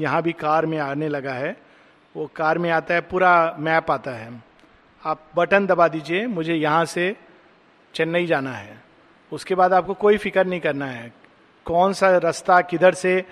यहाँ 0.00 0.22
भी 0.22 0.32
कार 0.44 0.66
में 0.74 0.78
आने 0.88 1.08
लगा 1.08 1.32
है 1.34 1.56
वो 2.16 2.30
कार 2.36 2.58
में 2.64 2.70
आता 2.78 2.94
है 2.94 3.00
पूरा 3.14 3.32
मैप 3.68 3.90
आता 3.90 4.14
है 4.16 4.30
आप 5.12 5.28
बटन 5.36 5.66
दबा 5.66 5.86
दीजिए 5.96 6.26
मुझे 6.38 6.54
यहाँ 6.54 6.84
से 6.94 7.14
चेन्नई 7.94 8.26
जाना 8.26 8.52
है 8.54 8.78
उसके 9.38 9.54
बाद 9.62 9.72
आपको 9.72 9.94
कोई 10.04 10.16
फिक्र 10.26 10.44
नहीं 10.46 10.60
करना 10.68 10.86
है 10.90 11.12
कौन 11.66 11.92
सा 12.02 12.16
रास्ता 12.28 12.60
किधर 12.74 12.94
से 13.04 13.24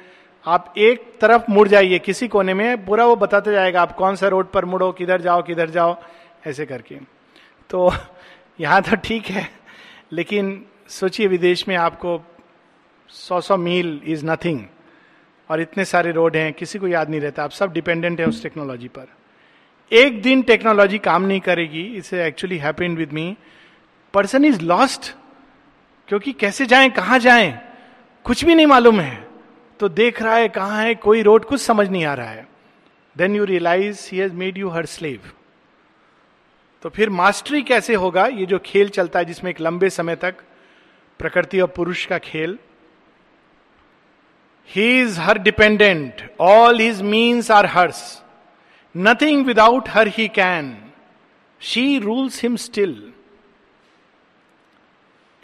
आप 0.49 0.75
एक 0.79 1.01
तरफ 1.21 1.47
मुड़ 1.51 1.67
जाइए 1.69 1.99
किसी 1.99 2.27
कोने 2.29 2.53
में 2.55 2.85
पूरा 2.85 3.05
वो 3.07 3.17
बताते 3.17 3.53
जाएगा 3.53 3.83
आप 3.83 3.93
कौन 3.97 4.15
सा 4.17 4.29
रोड 4.29 4.51
पर 4.51 4.65
मुड़ो 4.65 4.91
किधर 4.99 5.21
जाओ 5.21 5.43
किधर 5.47 5.71
जाओ 5.71 5.97
ऐसे 6.47 6.67
करके 6.67 6.97
तो 7.71 7.93
यहाँ 8.61 8.81
तो 8.83 8.97
ठीक 9.05 9.27
है 9.31 9.49
लेकिन 10.13 10.61
सोचिए 10.91 11.27
विदेश 11.29 11.67
में 11.69 11.75
आपको 11.77 12.21
सौ 13.09 13.41
सौ 13.41 13.57
मील 13.57 14.01
इज 14.13 14.25
नथिंग 14.25 14.61
और 15.51 15.61
इतने 15.61 15.85
सारे 15.85 16.11
रोड 16.13 16.37
हैं 16.37 16.53
किसी 16.53 16.79
को 16.79 16.89
याद 16.89 17.11
नहीं 17.11 17.21
रहता 17.21 17.45
आप 17.45 17.51
सब 17.51 17.73
डिपेंडेंट 17.73 18.21
हैं 18.21 18.27
उस 18.27 18.43
टेक्नोलॉजी 18.43 18.89
पर 18.99 19.07
एक 20.01 20.21
दिन 20.23 20.43
टेक्नोलॉजी 20.51 20.99
काम 21.13 21.23
नहीं 21.27 21.41
करेगी 21.51 21.85
इसे 21.99 22.25
actually 22.27 22.59
happened 22.59 22.99
with 22.99 23.13
me 23.13 23.35
person 24.15 24.45
is 24.45 24.63
lost 24.63 25.15
क्योंकि 26.09 26.33
कैसे 26.41 26.67
जाए 26.67 26.89
कहाँ 27.01 27.19
जाए 27.29 27.59
कुछ 28.25 28.45
भी 28.45 28.55
नहीं 28.55 28.67
मालूम 28.67 29.01
है 29.01 29.29
तो 29.81 29.89
देख 29.89 30.21
रहा 30.23 30.37
है 30.37 30.49
कहाँ 30.55 30.83
है 30.85 30.95
कोई 31.03 31.23
रोड 31.27 31.45
कुछ 31.49 31.61
समझ 31.61 31.87
नहीं 31.89 32.05
आ 32.05 32.15
रहा 32.15 32.31
है 32.31 32.47
then 33.19 33.37
you 33.37 33.45
realise 33.51 34.09
he 34.13 34.19
has 34.19 34.33
made 34.43 34.59
you 34.59 34.69
her 34.79 34.87
slave 34.95 35.31
तो 36.83 36.89
फिर 36.97 37.11
मास्टरी 37.21 37.63
कैसे 37.71 37.95
होगा 38.03 38.27
ये 38.41 38.47
जो 38.51 38.59
खेल 38.67 38.89
चलता 38.99 39.19
है 39.19 39.25
जिसमें 39.25 39.51
एक 39.51 39.61
लंबे 39.61 39.91
समय 39.97 40.17
तक 40.27 40.43
प्रकृति 41.19 41.61
और 41.61 41.69
पुरुष 41.77 42.05
का 42.13 42.19
खेल 42.29 42.59
he 44.75 44.85
is 45.01 45.17
her 45.19 45.39
dependent 45.49 46.21
all 46.51 46.79
his 46.81 47.03
means 47.17 47.51
are 47.51 47.67
hers 47.77 48.03
nothing 49.09 49.45
without 49.47 49.89
her 49.97 50.09
he 50.19 50.29
can 50.39 50.77
she 51.73 51.99
rules 52.09 52.43
him 52.43 52.57
still 52.71 52.97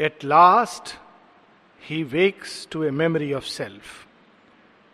at 0.07 0.25
last 0.25 0.97
he 1.91 2.03
wakes 2.19 2.67
to 2.73 2.83
a 2.85 2.91
memory 3.05 3.33
of 3.41 3.45
self 3.59 4.06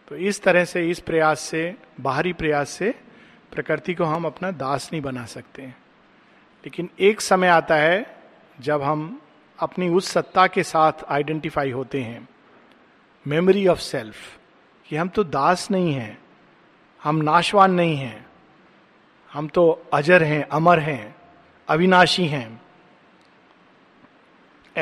तो 0.08 0.16
इस 0.28 0.42
तरह 0.42 0.64
से 0.64 0.88
इस 0.90 1.00
प्रयास 1.08 1.40
से 1.50 1.62
बाहरी 2.00 2.32
प्रयास 2.38 2.70
से 2.80 2.94
प्रकृति 3.52 3.94
को 3.94 4.04
हम 4.04 4.24
अपना 4.26 4.50
दास 4.64 4.88
नहीं 4.92 5.02
बना 5.02 5.24
सकते 5.34 5.62
लेकिन 6.64 6.88
एक 7.10 7.20
समय 7.20 7.48
आता 7.48 7.74
है 7.76 8.04
जब 8.68 8.82
हम 8.82 9.04
अपनी 9.62 9.88
उस 9.94 10.10
सत्ता 10.10 10.46
के 10.56 10.62
साथ 10.62 11.04
आइडेंटिफाई 11.16 11.70
होते 11.70 12.00
हैं 12.02 12.26
मेमोरी 13.28 13.66
ऑफ 13.68 13.78
सेल्फ 13.78 14.16
कि 14.88 14.96
हम 14.96 15.08
तो 15.18 15.24
दास 15.24 15.70
नहीं 15.70 15.92
हैं 15.94 16.16
हम 17.04 17.16
नाशवान 17.30 17.72
नहीं 17.74 17.96
हैं 17.96 18.24
हम 19.32 19.48
तो 19.58 19.70
अजर 19.94 20.22
हैं 20.22 20.44
अमर 20.58 20.78
हैं 20.88 21.14
अविनाशी 21.70 22.26
हैं 22.28 22.48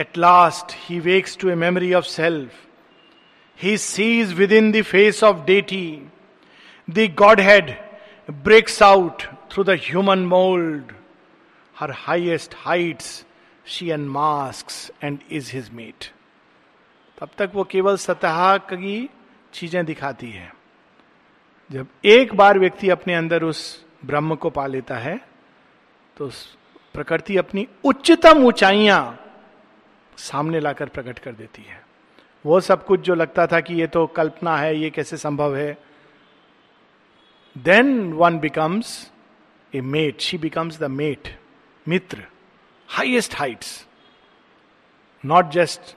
at 0.01 0.19
last 0.19 0.75
he 0.89 0.99
wakes 1.01 1.37
to 1.41 1.49
a 1.51 1.55
memory 1.65 1.93
of 1.95 2.05
self 2.17 2.67
he 3.63 3.77
sees 3.79 4.33
within 4.53 4.71
the 4.73 4.81
of 5.25 5.45
deity 5.47 5.83
the 6.99 7.07
godhead 7.41 7.71
breaks 8.45 8.83
out 8.83 9.23
through 9.53 9.65
the 9.65 9.77
human 9.85 10.19
mould 10.27 10.93
her 11.79 11.91
highest 11.97 12.55
heights 12.65 13.25
she 13.75 13.89
unmask 14.17 14.67
and 15.05 15.19
is 15.39 15.51
his 15.55 15.71
mate 15.75 16.05
तब 17.19 17.29
तक 17.39 17.51
वो 17.55 17.65
केवल 17.75 17.97
सतह 18.05 18.57
की 18.73 19.09
चीजें 19.55 19.85
दिखाती 19.87 20.31
है 20.31 20.53
जब 21.73 21.87
एक 22.15 22.35
बार 22.37 22.59
व्यक्ति 22.59 22.89
अपने 22.91 23.15
अंदर 23.15 23.43
उस 23.45 23.61
ब्रह्म 24.07 24.35
को 24.45 24.51
पा 24.59 24.67
लेता 24.67 24.97
है 25.07 25.19
तो 26.17 26.31
प्रकृति 26.95 27.37
अपनी 27.39 27.67
उच्चतम 27.93 28.45
ऊंचाइया 28.47 28.99
सामने 30.29 30.61
लाकर 30.61 30.89
प्रकट 30.97 31.19
कर 31.29 31.33
देती 31.43 31.63
है 31.69 31.83
वो 32.47 32.61
सब 32.61 32.85
कुछ 32.87 33.01
जो 33.07 33.15
लगता 33.15 33.47
था 33.47 33.61
कि 33.61 33.75
ये 33.81 33.87
तो 33.95 34.07
कल्पना 34.17 34.57
है 34.57 34.77
ये 34.79 34.91
कैसे 34.91 35.17
संभव 35.17 35.57
है 35.57 35.77
then 37.65 38.13
one 38.21 38.39
becomes 38.41 38.97
a 39.75 39.81
mate 39.81 40.21
she 40.21 40.39
becomes 40.39 40.79
the 40.81 40.85
mate 40.91 41.29
Mitra 41.89 42.25
highest 42.97 43.35
heights 43.39 43.75
not 45.25 45.51
just 45.53 45.95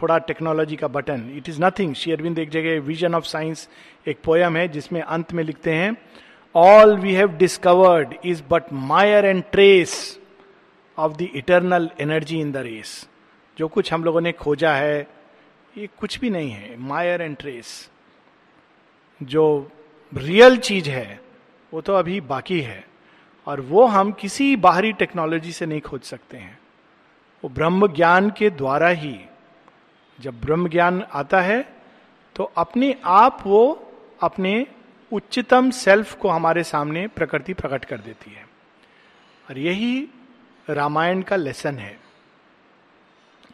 थोड़ा 0.00 0.18
टेक्नोलॉजी 0.26 0.76
का 0.76 0.88
button 0.88 1.28
it 1.36 1.48
is 1.48 1.60
nothing 1.62 1.94
Sri 2.02 2.12
Aurobindo 2.12 2.38
एक 2.38 2.50
जगह 2.50 2.78
विजन 2.86 3.14
ऑफ 3.14 3.24
साइंस 3.26 3.68
एक 4.08 4.18
पोयम 4.24 4.56
है 4.56 4.66
जिसमें 4.76 5.00
अंत 5.02 5.32
में 5.38 5.42
लिखते 5.44 5.72
हैं 5.74 5.96
all 6.56 6.96
we 7.00 7.14
have 7.14 7.32
discovered 7.38 8.14
is 8.32 8.42
but 8.50 8.72
mire 8.92 9.26
and 9.26 9.42
trace 9.52 9.96
of 10.98 11.16
the 11.16 11.28
eternal 11.34 11.90
energy 12.00 12.40
in 12.40 12.52
the 12.52 12.56
race 12.70 12.94
जो 13.58 13.68
कुछ 13.68 13.92
हम 13.92 14.04
लोगों 14.04 14.20
ने 14.20 14.32
खोजा 14.32 14.74
है 14.74 15.06
ये 15.78 15.86
कुछ 16.00 16.18
भी 16.20 16.30
नहीं 16.30 16.50
है 16.50 16.76
मायर 16.88 17.22
एंड 17.22 17.36
ट्रेस 17.40 17.66
जो 19.34 19.42
रियल 20.16 20.56
चीज 20.68 20.88
है 20.88 21.20
वो 21.72 21.80
तो 21.80 21.94
अभी 21.96 22.20
बाकी 22.32 22.60
है 22.60 22.84
और 23.48 23.60
वो 23.70 23.84
हम 23.94 24.10
किसी 24.20 24.54
बाहरी 24.66 24.92
टेक्नोलॉजी 25.02 25.52
से 25.52 25.66
नहीं 25.66 25.80
खोज 25.86 26.00
सकते 26.08 26.36
हैं 26.36 26.58
वो 27.44 27.48
ब्रह्म 27.54 27.88
ज्ञान 27.94 28.28
के 28.38 28.50
द्वारा 28.58 28.88
ही 29.04 29.16
जब 30.20 30.40
ब्रह्म 30.40 30.68
ज्ञान 30.70 31.02
आता 31.20 31.40
है 31.40 31.60
तो 32.36 32.50
अपने 32.64 32.94
आप 33.22 33.38
वो 33.46 33.62
अपने 34.28 34.52
उच्चतम 35.12 35.70
सेल्फ 35.80 36.14
को 36.20 36.28
हमारे 36.28 36.62
सामने 36.74 37.06
प्रकृति 37.16 37.54
प्रकट 37.54 37.84
कर 37.84 38.00
देती 38.10 38.32
है 38.34 38.44
और 39.50 39.58
यही 39.58 39.94
रामायण 40.70 41.22
का 41.30 41.36
लेसन 41.36 41.78
है 41.78 41.96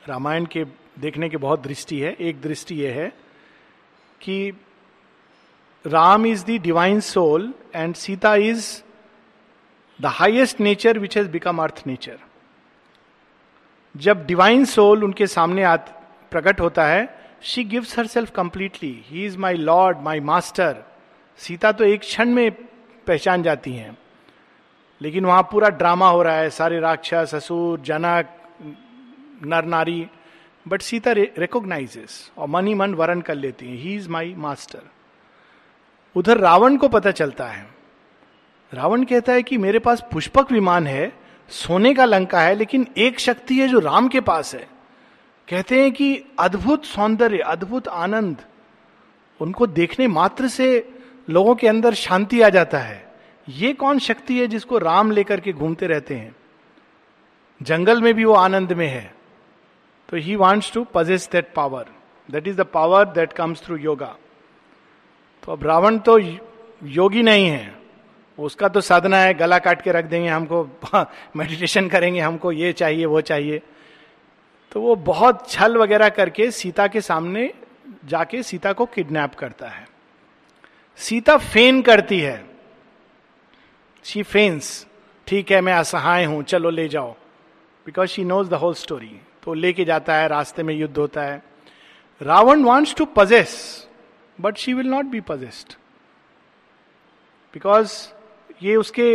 रामायण 0.09 0.45
के 0.57 0.65
देखने 1.01 1.29
की 1.29 1.37
बहुत 1.37 1.63
दृष्टि 1.63 1.99
है 2.01 2.13
एक 2.29 2.41
दृष्टि 2.43 2.75
यह 2.85 2.95
है 3.01 3.09
कि 4.23 4.37
Ram 5.87 6.27
is 6.27 6.45
the 6.45 6.57
divine 6.63 7.01
soul 7.09 7.53
and 7.75 7.95
Sita 7.95 8.35
is 8.53 8.69
the 10.01 10.07
highest 10.21 10.61
nature 10.61 10.99
which 10.99 11.17
has 11.19 11.29
become 11.31 11.59
earth 11.63 11.83
nature 11.87 12.19
जब 14.07 14.27
डिवाइन 14.27 14.65
सोल 14.73 15.05
उनके 15.05 15.27
सामने 15.35 15.63
आ 15.63 15.77
प्रकट 16.31 16.61
होता 16.61 16.85
है 16.87 17.07
she 17.51 17.65
gives 17.73 17.99
herself 18.17 18.31
completely 18.37 18.93
he 19.09 19.25
is 19.27 19.37
my 19.45 19.55
lord 19.71 19.99
my 20.09 20.21
master 20.31 20.83
Sita 21.47 21.73
तो 21.81 21.85
एक 21.85 22.01
क्षण 22.01 22.29
में 22.39 22.51
पहचान 23.07 23.43
जाती 23.43 23.73
हैं 23.73 23.97
लेकिन 25.03 25.25
वहां 25.25 25.43
पूरा 25.53 25.69
ड्रामा 25.83 26.09
हो 26.11 26.23
रहा 26.23 26.37
है 26.37 26.51
सारे 26.59 26.81
राक्षस 26.81 27.31
ससुर 27.35 27.81
जनक 27.91 28.35
नर 29.53 29.65
नारी 29.75 29.99
बट 30.69 30.83
सीता 30.83 31.13
रिकोगनाइजेस 31.17 32.31
और 32.39 32.49
मन 32.51 32.67
ही 32.67 32.75
मन 32.75 32.95
वरण 32.95 33.21
कर 33.27 33.35
लेती 33.35 33.67
है 33.67 33.77
ही 33.83 33.95
इज 33.97 34.09
माई 34.11 34.35
मास्टर 34.39 34.83
उधर 36.17 36.39
रावण 36.41 36.77
को 36.77 36.89
पता 36.89 37.11
चलता 37.11 37.47
है 37.49 37.67
रावण 38.75 39.05
कहता 39.11 39.33
है 39.33 39.43
कि 39.43 39.59
मेरे 39.59 39.79
पास 39.79 40.03
पुष्पक 40.13 40.51
विमान 40.53 40.87
है 40.87 41.13
सोने 41.61 41.93
का 41.95 42.05
लंका 42.05 42.41
है 42.43 42.55
लेकिन 42.55 42.87
एक 43.07 43.21
शक्ति 43.21 43.59
है 43.61 43.69
जो 43.69 43.79
राम 43.81 44.09
के 44.09 44.21
पास 44.21 44.55
है 44.55 44.67
कहते 45.51 45.81
हैं 45.83 45.93
कि 45.93 46.11
अद्भुत 46.39 46.85
सौंदर्य 46.87 47.39
अद्भुत 47.55 47.89
आनंद 47.89 48.43
उनको 49.41 49.67
देखने 49.67 50.07
मात्र 50.19 50.49
से 50.57 50.69
लोगों 51.31 51.55
के 51.57 51.69
अंदर 51.69 51.95
शांति 51.95 52.41
आ 52.43 52.49
जाता 52.59 52.79
है 52.79 53.07
ये 53.59 53.73
कौन 53.83 53.99
शक्ति 54.09 54.39
है 54.41 54.47
जिसको 54.47 54.79
राम 54.79 55.11
लेकर 55.11 55.41
के 55.41 55.53
घूमते 55.53 55.87
रहते 55.87 56.15
हैं 56.15 56.35
जंगल 57.71 58.03
में 58.03 58.13
भी 58.15 58.25
वो 58.25 58.33
आनंद 58.35 58.73
में 58.77 58.87
है 58.87 59.17
तो 60.09 60.17
he 60.17 60.35
wants 60.37 60.73
to 60.73 60.85
possess 60.95 61.29
that 61.33 61.53
power 61.55 61.87
that 62.31 62.47
is 62.49 62.57
the 62.57 62.61
power 62.75 63.05
that 63.15 63.33
comes 63.33 63.63
through 63.65 63.77
yoga 63.77 64.15
तो 65.45 65.53
अब 65.53 65.65
रावण 65.67 65.99
तो 66.09 66.19
योगी 66.19 67.23
नहीं 67.23 67.49
है 67.49 67.77
उसका 68.49 68.69
तो 68.77 68.81
साधना 68.87 69.19
है 69.21 69.35
गला 69.35 69.59
काट 69.59 69.83
के 69.83 69.93
रख 69.93 70.05
देंगे 70.05 70.29
हमको 70.29 70.63
मेडिटेशन 71.37 71.89
करेंगे 71.95 72.21
हमको 72.21 72.53
ये 72.53 72.73
चाहिए 72.73 73.07
वो 73.17 73.21
चाहिए 73.31 73.61
तो 74.73 74.81
वो 74.81 74.95
बहुत 75.11 75.49
छल 75.51 75.77
वगैरह 75.79 76.09
करके 76.21 76.51
सीता 76.61 76.87
के 76.95 77.01
सामने 77.01 77.53
जाके 78.09 78.43
सीता 78.43 78.73
को 78.81 78.87
किडनैप 78.95 79.35
करता 79.39 79.69
है 79.71 79.87
सीता 81.09 81.37
फेन 81.53 81.83
करती 81.83 82.21
है 82.21 82.45
शी 84.05 84.23
फेन्स 84.23 84.87
ठीक 85.29 85.51
है 85.53 85.61
मैं 85.61 85.73
असहाय 85.75 86.25
हूं 86.25 86.43
चलो 86.53 86.71
ले 86.71 86.89
जाओ 86.89 87.11
because 87.87 88.09
she 88.09 88.25
knows 88.25 88.49
the 88.49 88.55
whole 88.65 88.75
story 88.85 89.19
तो 89.49 89.53
लेके 89.55 89.85
जाता 89.89 90.15
है 90.15 90.27
रास्ते 90.29 90.63
में 90.63 90.73
युद्ध 90.75 90.97
होता 90.99 91.23
है 91.23 91.41
Ravan 92.23 92.63
wants 92.63 92.95
to 92.95 93.05
possess 93.17 93.53
but 94.41 94.57
she 94.63 94.73
will 94.75 94.87
not 94.91 95.05
be 95.13 95.21
possessed 95.29 95.73
because 97.55 97.93
ये 98.63 98.75
उसके 98.77 99.07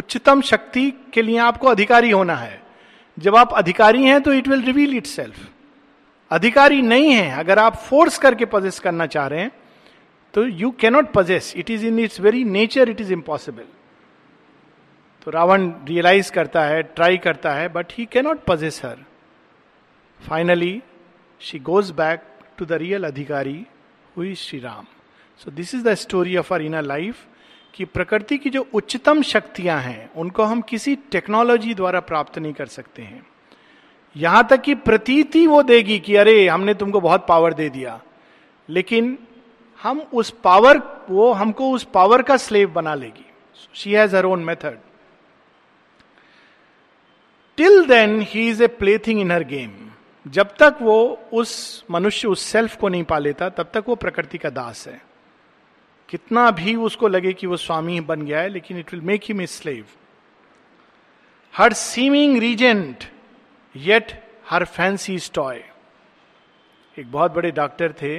उच्चतम 0.00 0.40
शक्ति 0.52 0.90
के 1.14 1.22
लिए 1.22 1.38
आपको 1.46 1.68
अधिकारी 1.68 2.10
होना 2.10 2.34
है 2.44 2.60
जब 3.26 3.36
आप 3.36 3.54
अधिकारी 3.62 4.04
हैं 4.04 4.20
तो 4.28 4.32
it 4.34 4.48
will 4.48 4.62
reveal 4.66 4.94
it 4.96 5.06
self 5.14 5.48
अधिकारी 6.38 6.80
नहीं 6.92 7.10
है 7.12 7.30
अगर 7.40 7.58
आप 7.58 7.76
फोर्स 7.90 8.18
करके 8.28 8.44
पजेस 8.56 8.78
करना 8.86 9.06
चाह 9.18 9.26
रहे 9.34 9.40
हैं 9.40 9.50
तो 10.34 10.44
you 10.62 10.70
cannot 10.80 11.12
possess 11.18 11.52
it 11.62 11.70
is 11.70 11.84
in 11.84 11.98
its 12.06 12.20
very 12.28 12.44
nature 12.60 12.88
it 12.88 13.00
is 13.00 13.12
impossible 13.20 13.68
तो 15.24 15.30
रावण 15.30 15.70
रियलाइज 15.88 16.30
करता 16.40 16.62
है 16.70 16.82
ट्राई 16.98 17.18
करता 17.30 17.52
है 17.60 17.68
but 17.78 17.92
he 17.98 18.06
cannot 18.12 18.44
possess 18.48 18.80
her 18.84 19.04
Finally, 20.28 20.82
she 21.38 21.58
goes 21.58 21.92
back 21.92 22.56
to 22.56 22.64
the 22.64 22.78
real 22.78 23.00
Adhikari, 23.02 23.66
who 24.14 24.22
is 24.22 24.38
Sri 24.38 24.60
Ram. 24.60 24.86
So 25.36 25.50
this 25.50 25.72
is 25.72 25.82
the 25.82 25.96
story 25.96 26.34
of 26.36 26.50
our 26.52 26.60
inner 26.68 26.82
life 26.82 27.26
कि 27.74 27.84
प्रकृति 27.84 28.36
की 28.38 28.50
जो 28.50 28.64
उच्चतम 28.74 29.20
शक्तियां 29.22 29.80
हैं 29.82 30.10
उनको 30.20 30.44
हम 30.44 30.60
किसी 30.68 30.94
टेक्नोलॉजी 31.10 31.74
द्वारा 31.74 32.00
प्राप्त 32.10 32.38
नहीं 32.38 32.52
कर 32.52 32.66
सकते 32.66 33.02
हैं 33.02 33.20
यहां 34.16 34.42
तक 34.50 34.60
कि 34.62 34.74
प्रतीति 34.86 35.46
वो 35.46 35.62
देगी 35.62 35.98
कि 36.06 36.16
अरे 36.22 36.46
हमने 36.46 36.74
तुमको 36.80 37.00
बहुत 37.00 37.26
पावर 37.28 37.54
दे 37.54 37.68
दिया 37.76 38.00
लेकिन 38.70 39.16
हम 39.82 40.00
उस 40.22 40.30
पावर 40.44 40.80
वो 41.10 41.30
हमको 41.32 41.70
उस 41.74 41.84
पावर 41.94 42.22
का 42.32 42.36
स्लेव 42.46 42.72
बना 42.72 42.94
लेगी 42.94 43.24
she 43.82 43.92
has 43.92 44.14
her 44.14 44.24
own 44.26 44.42
method 44.44 44.78
till 47.56 47.84
then 47.88 48.20
he 48.34 48.48
is 48.50 48.62
a 48.62 48.66
plaything 49.06 49.20
in 49.20 49.30
her 49.32 49.44
game 49.54 49.70
जब 50.26 50.54
तक 50.60 50.78
वो 50.82 50.96
उस 51.32 51.84
मनुष्य 51.90 52.28
उस 52.28 52.40
सेल्फ 52.46 52.74
को 52.80 52.88
नहीं 52.88 53.04
पा 53.08 53.18
लेता 53.18 53.48
तब 53.58 53.70
तक 53.74 53.84
वो 53.88 53.94
प्रकृति 54.02 54.38
का 54.38 54.50
दास 54.50 54.86
है 54.88 55.00
कितना 56.10 56.50
भी 56.50 56.74
उसको 56.88 57.08
लगे 57.08 57.32
कि 57.32 57.46
वो 57.46 57.56
स्वामी 57.56 58.00
बन 58.10 58.22
गया 58.22 58.40
है 58.40 58.48
लेकिन 58.48 58.78
it 58.78 58.92
will 58.92 59.00
make 59.10 59.22
him 59.28 59.40
a 59.40 59.46
slave 59.46 59.84
her 61.56 61.72
seeming 61.72 62.38
regent 62.40 63.04
yet 63.76 64.12
her 64.50 64.64
fancy 64.64 65.18
toy 65.34 65.64
एक 66.98 67.10
बहुत 67.12 67.32
बड़े 67.34 67.50
डॉक्टर 67.62 67.92
थे 68.02 68.18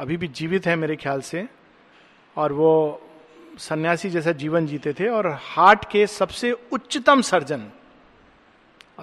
अभी 0.00 0.16
भी 0.16 0.28
जीवित 0.38 0.66
है 0.66 0.76
मेरे 0.76 0.96
ख्याल 0.96 1.20
से 1.30 1.46
और 2.38 2.52
वो 2.52 2.72
सन्यासी 3.58 4.10
जैसा 4.10 4.32
जीवन 4.42 4.66
जीते 4.66 4.92
थे 5.00 5.08
और 5.08 5.26
हार्ट 5.42 5.84
के 5.92 6.06
सबसे 6.06 6.52
उच्चतम 6.72 7.20
सर्जन 7.32 7.70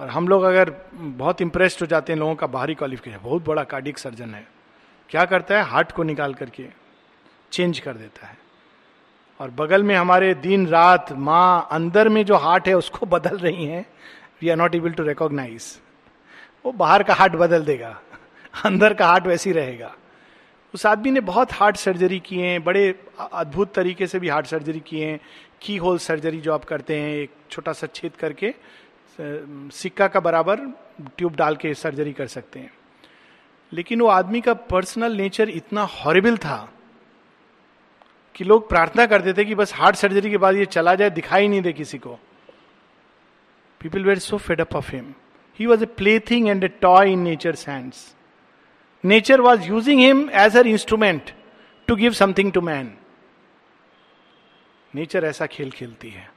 और 0.00 0.08
हम 0.10 0.26
लोग 0.28 0.42
अगर 0.44 0.70
बहुत 0.94 1.40
इंप्रेस्ड 1.42 1.80
हो 1.80 1.86
जाते 1.86 2.12
हैं 2.12 2.18
लोगों 2.20 2.34
का 2.40 2.46
बाहरी 2.56 2.74
क्वालिफिकेशन 2.74 3.18
बहुत 3.22 3.44
बड़ा 3.44 3.62
कार्डिक 3.70 3.98
सर्जन 3.98 4.34
है 4.34 4.46
क्या 5.10 5.24
करता 5.26 5.56
है 5.56 5.62
हार्ट 5.70 5.92
को 5.92 6.02
निकाल 6.02 6.34
करके 6.40 6.66
चेंज 7.52 7.78
कर 7.80 7.94
देता 7.96 8.26
है 8.26 8.36
और 9.40 9.50
बगल 9.58 9.82
में 9.84 9.94
हमारे 9.94 10.32
दिन 10.42 10.66
रात 10.68 11.12
माँ 11.28 11.68
अंदर 11.72 12.08
में 12.08 12.24
जो 12.26 12.36
हार्ट 12.44 12.68
है 12.68 12.74
उसको 12.76 13.06
बदल 13.16 13.36
रही 13.38 13.64
हैं 13.66 13.84
we 14.42 14.48
are 14.50 14.56
not 14.56 14.74
able 14.74 14.90
to 14.92 15.02
recognise 15.04 15.76
वो 16.64 16.72
बाहर 16.82 17.02
का 17.10 17.14
हार्ट 17.14 17.34
बदल 17.46 17.64
देगा 17.64 17.98
अंदर 18.66 18.94
का 18.94 19.06
हार्ट 19.06 19.26
वैसी 19.26 19.52
रहेगा 19.52 19.94
उस 20.74 20.84
आदमी 20.86 21.10
ने 21.10 21.20
बहुत 21.32 21.52
हार्ट 21.52 21.76
सर्जरी 21.76 22.18
किए 22.26 22.46
हैं 22.46 22.62
बड़े 22.64 22.88
अद्भुत 23.32 23.72
तरीके 23.74 24.06
से 24.06 24.18
भी 24.20 24.28
हार्ट 24.28 24.46
सर्जरी 24.46 24.80
किए 24.86 25.06
हैं 25.10 25.20
की 25.62 25.76
होल 25.84 25.98
सर्जरी 26.06 26.40
जो 26.46 26.52
आप 26.54 26.64
करते 26.64 26.98
हैं 27.00 27.14
एक 27.16 27.30
छोटा 27.50 27.72
सा 27.72 27.86
छेद 27.94 28.16
करके 28.20 28.54
सिक्का 29.20 30.06
का 30.14 30.20
बराबर 30.20 30.60
ट्यूब 31.18 31.34
डाल 31.36 31.56
के 31.56 31.72
सर्जरी 31.74 32.12
कर 32.12 32.26
सकते 32.26 32.58
हैं 32.60 32.70
लेकिन 33.74 34.00
वो 34.00 34.08
आदमी 34.08 34.40
का 34.40 34.54
पर्सनल 34.72 35.16
नेचर 35.16 35.48
इतना 35.50 35.82
हॉरेबल 35.94 36.36
था 36.44 36.56
कि 38.36 38.44
लोग 38.44 38.68
प्रार्थना 38.68 39.06
करते 39.06 39.32
थे 39.34 39.44
कि 39.44 39.54
बस 39.54 39.72
हार्ट 39.74 39.96
सर्जरी 39.96 40.30
के 40.30 40.36
बाद 40.38 40.56
ये 40.56 40.64
चला 40.76 40.94
जाए 40.94 41.10
दिखाई 41.10 41.48
नहीं 41.48 41.60
दे 41.62 41.72
किसी 41.72 41.98
को 41.98 42.18
people 43.80 44.04
were 44.04 44.18
so 44.18 44.38
fed 44.48 44.60
up 44.60 44.76
of 44.76 44.90
him 44.90 45.12
he 45.58 45.66
was 45.66 45.82
a 45.82 45.86
plaything 46.30 46.48
and 46.48 46.64
a 46.64 46.68
toy 46.84 47.12
in 47.12 47.18
nature 47.30 47.56
hands 47.68 48.04
nature 49.04 49.40
was 49.40 49.66
using 49.68 50.00
him 50.00 50.28
as 50.44 50.56
a 50.56 50.62
instrument 50.76 51.30
to 51.88 51.96
give 51.96 52.12
something 52.22 52.52
to 52.52 52.60
man 52.70 52.96
nature 54.94 55.24
ऐसा 55.24 55.46
खेल 55.56 55.70
खेलती 55.70 56.10
है 56.10 56.34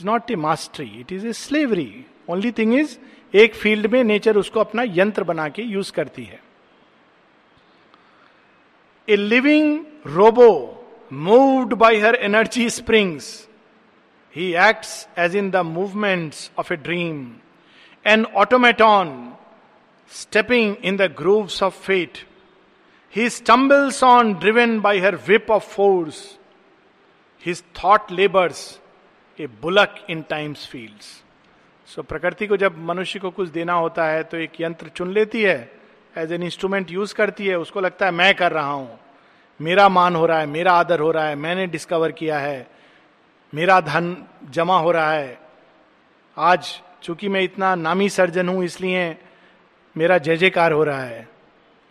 is 0.00 0.04
not 0.06 0.30
a 0.30 0.34
mastery 0.46 0.86
it 1.00 1.12
is 1.12 1.24
a 1.26 1.32
slavery 1.42 2.04
only 2.30 2.50
thing 2.58 2.74
is 2.78 2.98
एक 3.42 3.54
field 3.54 3.86
में 3.92 4.02
nature 4.04 4.36
उसको 4.36 4.60
अपना 4.60 4.82
यंत्र 4.98 5.22
बना 5.30 5.48
के 5.56 5.62
यूज 5.62 5.90
करती 5.98 6.24
है 6.24 6.40
a 9.10 9.16
living 9.16 9.78
robot 10.16 10.48
moved 11.30 11.74
by 11.84 12.00
her 12.00 12.14
energy 12.28 12.68
springs 12.70 13.28
he 14.36 14.52
acts 14.68 14.96
as 15.26 15.36
in 15.36 15.50
the 15.50 15.56
movements 15.74 16.50
of 16.58 16.72
a 16.72 16.76
dream 16.88 17.20
an 18.12 18.24
automaton 18.44 19.12
stepping 20.20 20.74
in 20.90 20.96
the 20.96 21.10
grooves 21.18 21.62
of 21.62 21.80
fate 21.86 22.18
he 23.16 23.28
stumbles 23.38 24.02
on 24.04 24.34
driven 24.44 24.80
by 24.80 24.98
her 25.06 25.16
whip 25.28 25.50
of 25.50 25.70
force 25.74 26.22
his 27.46 27.62
thought 27.82 28.10
labours 28.20 28.68
a 29.40 29.46
bullock 29.62 29.94
in 30.10 30.22
time's 30.28 30.66
fields 30.70 31.06
so 31.94 32.02
प्रकृति 32.12 32.46
को 32.46 32.56
जब 32.56 32.78
मनुष्य 32.88 33.18
को 33.18 33.30
कुछ 33.30 33.48
देना 33.52 33.72
होता 33.72 34.04
है 34.08 34.22
तो 34.30 34.36
एक 34.36 34.60
यंत्र 34.60 34.88
चुन 34.96 35.12
लेती 35.12 35.42
है 35.42 35.58
एज 36.18 36.32
एन 36.32 36.42
इंस्ट्रूमेंट 36.42 36.90
यूज 36.90 37.12
करती 37.12 37.46
है 37.46 37.58
उसको 37.58 37.80
लगता 37.80 38.06
है 38.06 38.12
मैं 38.12 38.34
कर 38.34 38.52
रहा 38.52 38.70
हूँ 38.70 38.98
मेरा 39.62 39.88
मान 39.88 40.16
हो 40.16 40.24
रहा 40.26 40.38
है 40.38 40.46
मेरा 40.46 40.72
आदर 40.78 41.00
हो 41.00 41.10
रहा 41.12 41.26
है 41.28 41.34
मैंने 41.42 41.66
डिस्कवर 41.76 42.12
किया 42.12 42.38
है 42.38 42.66
मेरा 43.54 43.80
धन 43.80 44.16
जमा 44.52 44.78
हो 44.80 44.90
रहा 44.92 45.12
है 45.12 45.38
आज 46.48 46.72
चूंकि 47.02 47.28
मैं 47.28 47.40
इतना 47.42 47.74
नामी 47.74 48.08
सर्जन 48.10 48.48
हूं 48.48 48.62
इसलिए 48.64 49.16
मेरा 49.96 50.18
जय 50.26 50.36
जयकार 50.36 50.72
हो 50.72 50.82
रहा 50.84 51.02
है 51.02 51.28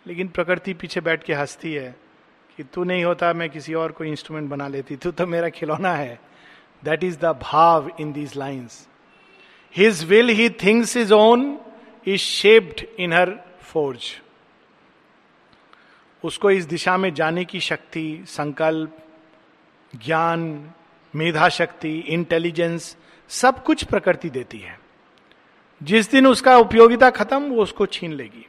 लेकिन 0.06 0.28
प्रकृति 0.34 0.74
पीछे 0.80 1.00
बैठ 1.00 1.22
के 1.24 1.34
हंसती 1.34 1.72
है 1.74 1.94
कि 2.56 2.64
तू 2.74 2.84
नहीं 2.84 3.04
होता 3.04 3.32
मैं 3.32 3.48
किसी 3.50 3.74
और 3.84 3.92
को 3.92 4.04
इंस्ट्रूमेंट 4.04 4.50
बना 4.50 4.68
लेती 4.68 4.96
तू 4.96 5.10
तो 5.20 5.26
मेरा 5.26 5.48
खिलौना 5.56 5.92
है 5.94 6.18
दैट 6.84 7.04
इज 7.04 7.18
द 7.20 7.36
भाव 7.42 7.90
in 8.00 8.12
these 8.12 8.36
lines 8.36 8.86
his 9.76 10.04
will 10.08 10.28
he 10.40 10.48
thinks 10.62 10.96
is 10.96 11.12
own 11.12 11.58
is 12.08 12.18
shaped 12.20 12.84
in 13.00 13.12
her 13.12 13.30
forge 13.72 14.12
उसको 16.24 16.50
इस 16.50 16.64
दिशा 16.66 16.96
में 16.96 17.12
जाने 17.14 17.44
की 17.44 17.60
शक्ति 17.60 18.08
संकल्प 18.28 18.96
ज्ञान 20.04 20.40
मेधा 21.16 21.48
शक्ति 21.48 21.98
इंटेलिजेंस 22.14 22.96
सब 23.42 23.62
कुछ 23.64 23.84
प्रकृति 23.92 24.30
देती 24.30 24.58
है 24.58 24.78
जिस 25.90 26.10
दिन 26.10 26.26
उसका 26.26 26.56
उपयोगिता 26.58 27.10
खत्म 27.18 27.42
वो 27.52 27.62
उसको 27.62 27.86
छीन 27.96 28.12
लेगी 28.16 28.46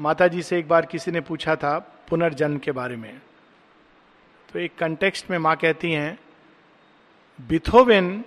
माता 0.00 0.26
जी 0.28 0.42
से 0.42 0.58
एक 0.58 0.68
बार 0.68 0.86
किसी 0.92 1.10
ने 1.10 1.20
पूछा 1.28 1.54
था 1.56 1.78
पुनर्जन्म 2.08 2.58
के 2.64 2.72
बारे 2.78 2.96
में 2.96 3.16
तो 4.52 4.58
एक 4.58 4.74
कंटेक्स्ट 4.78 5.30
में 5.30 5.38
माँ 5.38 5.56
कहती 5.56 5.90
हैं 5.92 6.16
बिथोवेन 7.48 8.22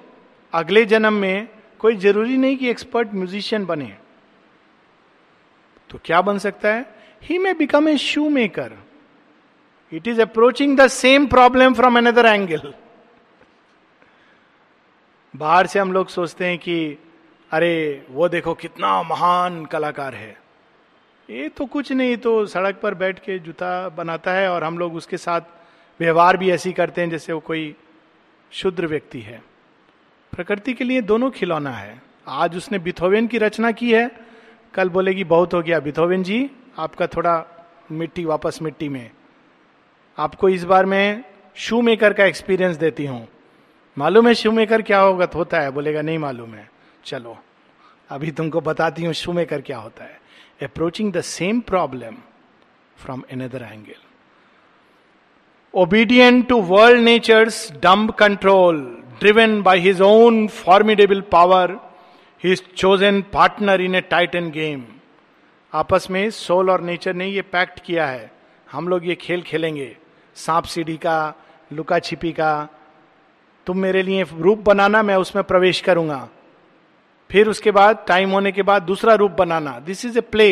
अगले 0.53 0.83
जन्म 0.85 1.13
में 1.19 1.47
कोई 1.79 1.95
जरूरी 1.97 2.37
नहीं 2.37 2.55
कि 2.57 2.69
एक्सपर्ट 2.69 3.13
म्यूजिशियन 3.13 3.65
बने 3.65 3.93
तो 5.89 5.99
क्या 6.05 6.21
बन 6.21 6.37
सकता 6.43 6.73
है 6.73 6.85
he 7.23 7.37
may 7.39 7.53
become 7.59 7.87
a 7.89 7.95
shoe 7.97 8.27
maker 8.29 8.77
it 9.95 10.07
is 10.07 10.19
approaching 10.21 10.77
the 10.77 10.87
same 10.97 11.27
problem 11.27 11.73
from 11.73 11.97
another 11.97 12.25
angle 12.33 12.73
बाहर 15.35 15.67
से 15.67 15.79
हम 15.79 15.93
लोग 15.93 16.07
सोचते 16.09 16.45
हैं 16.45 16.57
कि 16.59 16.97
अरे 17.53 17.71
वो 18.11 18.29
देखो 18.29 18.53
कितना 18.61 19.01
महान 19.09 19.63
कलाकार 19.71 20.15
है 20.15 20.35
ये 21.29 21.47
तो 21.57 21.65
कुछ 21.65 21.91
नहीं 21.91 22.17
तो 22.27 22.45
सड़क 22.47 22.79
पर 22.81 22.93
बैठ 22.95 23.19
के 23.25 23.39
जूता 23.39 23.87
बनाता 23.97 24.31
है 24.33 24.49
और 24.51 24.63
हम 24.63 24.77
लोग 24.79 24.95
उसके 24.95 25.17
साथ 25.17 25.41
व्यवहार 26.01 26.37
भी 26.37 26.51
ऐसी 26.51 26.71
करते 26.73 27.01
हैं 27.01 27.09
जैसे 27.09 27.33
वो 27.33 27.39
कोई 27.47 27.75
शुद्र 28.53 28.87
व्यक्ति 28.87 29.21
है 29.21 29.41
प्रकृति 30.35 30.73
के 30.73 30.83
लिए 30.83 31.01
दोनों 31.01 31.29
खिलौना 31.31 31.71
है 31.71 32.01
आज 32.27 32.55
उसने 32.57 32.79
बिथोवेन 32.79 33.27
की 33.27 33.37
रचना 33.37 33.71
की 33.81 33.91
है 33.93 34.09
कल 34.73 34.89
बोलेगी 34.89 35.23
बहुत 35.23 35.53
हो 35.53 35.61
गया 35.61 35.79
बिथोवेन 35.79 36.23
जी 36.23 36.49
आपका 36.79 37.07
थोड़ा 37.15 37.37
मिट्टी 37.91 38.25
वापस 38.25 38.59
मिट्टी 38.61 38.89
में 38.89 39.09
आपको 40.19 40.49
इस 40.49 40.63
बार 40.65 40.85
मैं 40.85 41.23
शू 41.65 41.81
मेकर 41.81 42.13
का 42.13 42.25
एक्सपीरियंस 42.25 42.75
देती 42.77 43.05
हूँ 43.05 43.25
मालूम 43.97 44.27
है 44.27 44.33
शू 44.35 44.51
मेकर 44.51 44.81
क्या 44.89 44.99
होगा 44.99 45.27
होता 45.35 45.59
है 45.61 45.71
बोलेगा 45.71 46.01
नहीं 46.01 46.17
मालूम 46.27 46.53
है 46.55 46.69
चलो 47.05 47.37
अभी 48.11 48.31
तुमको 48.31 48.61
बताती 48.61 49.05
हूँ 49.05 49.13
शू 49.21 49.33
मेकर 49.33 49.61
क्या 49.61 49.77
होता 49.77 50.03
है 50.03 50.19
approaching 50.67 51.11
the 51.13 51.21
same 51.35 51.59
problem 51.71 52.15
from 53.03 53.23
another 53.31 53.63
angle 53.71 54.06
obedient 55.81 56.47
to 56.49 56.57
world 56.57 57.03
nature's 57.07 57.57
dumb 57.81 58.05
control, 58.21 58.77
driven 59.19 59.61
by 59.61 59.77
his 59.79 59.99
own 60.13 60.39
formidable 60.61 61.21
power, 61.33 61.67
his 62.45 62.61
chosen 62.77 63.21
partner 63.33 63.81
in 63.81 63.95
a 63.95 64.01
titan 64.11 64.49
game 64.51 64.83
आपस 65.81 66.07
में 66.11 66.29
सोल 66.39 66.69
और 66.69 66.81
नेचर 66.89 67.13
ने 67.21 67.27
ये 67.27 67.41
पैक्ट 67.55 67.79
किया 67.85 68.05
है 68.07 68.31
हम 68.71 68.87
लोग 68.87 69.07
ये 69.07 69.15
खेल 69.25 69.41
खेलेंगे 69.49 69.95
सांप 70.45 70.65
सीढ़ी 70.73 70.97
का 71.05 71.15
लुका 71.73 71.99
छिपी 72.07 72.31
का 72.39 72.49
तुम 73.67 73.77
मेरे 73.85 74.03
लिए 74.09 74.23
रूप 74.47 74.59
बनाना 74.69 75.01
मैं 75.09 75.15
उसमें 75.25 75.43
प्रवेश 75.51 75.81
करूंगा 75.89 76.27
फिर 77.31 77.49
उसके 77.49 77.71
बाद 77.77 78.03
टाइम 78.07 78.29
होने 78.31 78.51
के 78.51 78.61
बाद 78.71 78.83
दूसरा 78.91 79.13
रूप 79.23 79.31
बनाना 79.39 79.77
this 79.89 80.05
is 80.05 80.17
a 80.17 80.21
play 80.35 80.49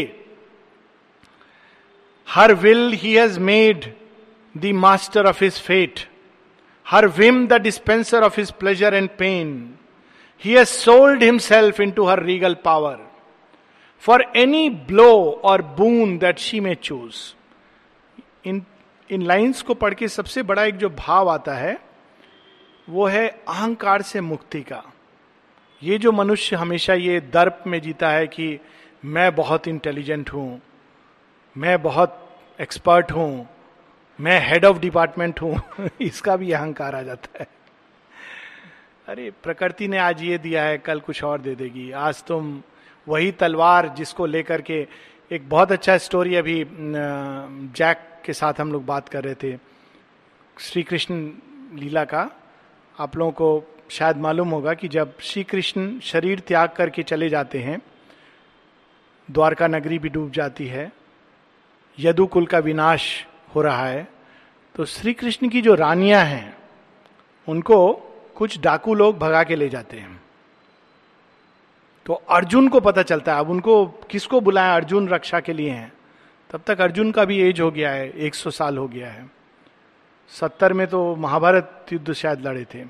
her 2.34 2.54
will 2.66 2.92
he 3.04 3.14
has 3.18 3.38
made 3.52 3.86
the 4.58 4.66
master 4.76 5.26
of 5.28 5.42
his 5.44 5.60
fate 5.62 6.00
her 6.90 7.08
whim 7.18 7.46
the 7.48 7.54
dispenser 7.62 8.24
of 8.24 8.38
his 8.40 8.52
pleasure 8.60 8.94
and 8.94 9.10
pain 9.20 9.54
he 10.44 10.54
has 10.56 10.68
sold 10.68 11.24
himself 11.24 11.80
into 11.98 12.06
her 12.08 12.24
regal 12.24 12.54
power 12.66 12.98
for 14.06 14.24
any 14.38 14.70
blow 14.88 15.10
or 15.52 15.62
boon 15.80 16.18
that 16.18 16.40
she 16.40 16.60
may 16.60 16.76
choose 16.76 17.16
in 18.48 18.62
in 19.12 19.22
lines 19.28 19.62
को 19.62 19.74
पढ़ 19.82 19.94
के 19.94 20.08
सबसे 20.08 20.44
बड़ा 20.52 20.64
एक 20.66 20.78
जो 20.78 20.90
भाव 21.06 21.30
आता 21.30 21.54
है 21.56 21.78
वो 22.90 23.06
है 23.08 23.28
अहंकार 23.30 24.02
से 24.12 24.22
मुक्ति 24.22 24.62
का 24.72 24.84
ये 25.84 25.98
जो 26.06 26.12
मनुष्य 26.12 26.56
हमेशा 26.56 26.94
ये 26.94 27.20
दर्प 27.34 27.64
में 27.68 27.80
जीता 27.82 28.10
है 28.10 28.28
कि 28.28 28.48
मैं 29.16 29.34
बहुत 29.36 29.68
इंटेलिजेंट 29.68 30.30
हूं 30.34 30.48
मैं 31.62 31.82
बहुत 31.82 32.22
एक्सपर्ट 32.62 33.12
हूं 33.12 33.44
मैं 34.22 34.40
हेड 34.48 34.66
ऑफ 34.66 34.78
डिपार्टमेंट 34.80 35.42
हूं 35.42 35.88
इसका 36.02 36.36
भी 36.38 36.52
अहंकार 36.52 36.96
आ 36.96 37.02
जाता 37.04 37.30
है 37.40 37.48
अरे 39.10 39.30
प्रकृति 39.44 39.88
ने 39.88 39.98
आज 40.00 40.22
ये 40.24 40.38
दिया 40.46 40.64
है 40.64 40.78
कल 40.86 41.00
कुछ 41.08 41.24
और 41.24 41.42
दे 41.42 41.56
देगी 41.56 41.90
आज 42.02 42.24
तुम 42.28 42.54
वही 43.08 43.32
तलवार 43.42 43.88
जिसको 43.98 44.26
लेकर 44.26 44.62
के 44.70 44.80
एक 45.36 45.50
बहुत 45.50 45.72
अच्छा 45.72 45.98
स्टोरी 46.06 46.36
अभी 46.36 46.64
जैक 46.70 48.08
के 48.26 48.34
साथ 48.34 48.60
हम 48.62 48.72
लोग 48.74 48.86
बात 48.86 49.10
कर 49.10 49.24
रहे 49.24 49.36
थे 49.44 49.56
श्री 50.68 50.84
कृष्ण 50.92 51.16
लीला 51.80 52.04
का 52.14 52.30
आप 53.02 53.18
लोगों 53.18 53.32
को 53.42 53.84
शायद 53.92 54.18
मालूम 54.28 54.50
होगा 54.52 54.74
कि 54.74 54.88
जब 54.98 55.18
श्री 55.24 55.44
कृष्ण 55.52 56.00
शरीर 56.14 56.40
त्याग 56.48 56.70
करके 56.78 57.04
चले 57.12 57.30
जाते 57.30 57.60
हैं 57.64 57.80
द्वारका 59.32 59.68
नगरी 59.78 60.00
भी 60.00 60.10
डूब 60.10 60.32
जाती 60.36 60.68
है 60.68 60.92
यदुकुल 62.00 62.46
का 62.46 62.60
विनाश 62.60 63.10
हो 63.56 63.62
रहा 63.62 63.86
है 63.86 64.08
तो 64.76 64.86
श्री 64.94 65.14
कृष्ण 65.20 65.50
की 65.50 65.62
जो 65.62 65.74
रानियां 65.76 66.26
हैं 66.28 66.56
उनको 67.50 67.78
कुछ 68.38 68.60
डाकू 68.62 68.94
लोग 68.96 69.18
भगा 69.20 69.44
के 69.50 69.56
ले 69.56 69.70
जाते 69.70 69.98
हैं 69.98 70.20
तो 72.06 72.14
अर्जुन 72.38 72.68
को 72.70 72.80
पता 72.88 73.02
चलता 73.12 73.34
है 73.34 73.40
अब 73.40 73.50
उनको 73.50 73.86
किसको 74.10 74.42
बुलाया 74.48 74.76
अर्जुन 74.76 75.08
रक्षा 75.10 75.40
के 75.48 75.54
लिए 75.54 75.70
हैं 75.70 75.92
तब 76.52 76.62
तक 76.68 76.82
अर्जुन 76.82 77.12
का 77.12 77.26
भी 77.26 77.40
एज 77.50 77.62
हो 77.62 77.70
गया 77.78 77.92
है 77.92 78.12
100 78.30 78.52
साल 78.56 78.78
हो 78.78 78.88
गया 78.88 79.10
है 79.12 79.26
सत्तर 80.40 80.74
में 80.82 80.86
तो 80.88 81.04
महाभारत 81.26 81.86
युद्ध 81.94 82.14
शायद 82.22 82.46
लड़े 82.48 82.64
थे 82.74 82.84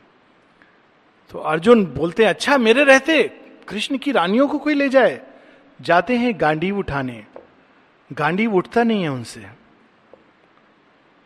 तो 1.31 1.39
अर्जुन 1.53 1.85
बोलते 1.95 2.23
हैं 2.23 2.29
अच्छा 2.29 2.57
मेरे 2.67 2.83
रहते 2.91 3.21
कृष्ण 3.69 3.97
की 4.05 4.11
रानियों 4.17 4.47
को 4.47 4.57
कोई 4.65 4.73
ले 4.73 4.89
जाए 4.97 5.19
जाते 5.91 6.17
हैं 6.17 6.33
गांडीव 6.41 6.77
उठाने 6.79 7.23
गांडीव 8.17 8.53
उठता 8.55 8.83
नहीं 8.89 9.01
है 9.03 9.09
उनसे 9.09 9.45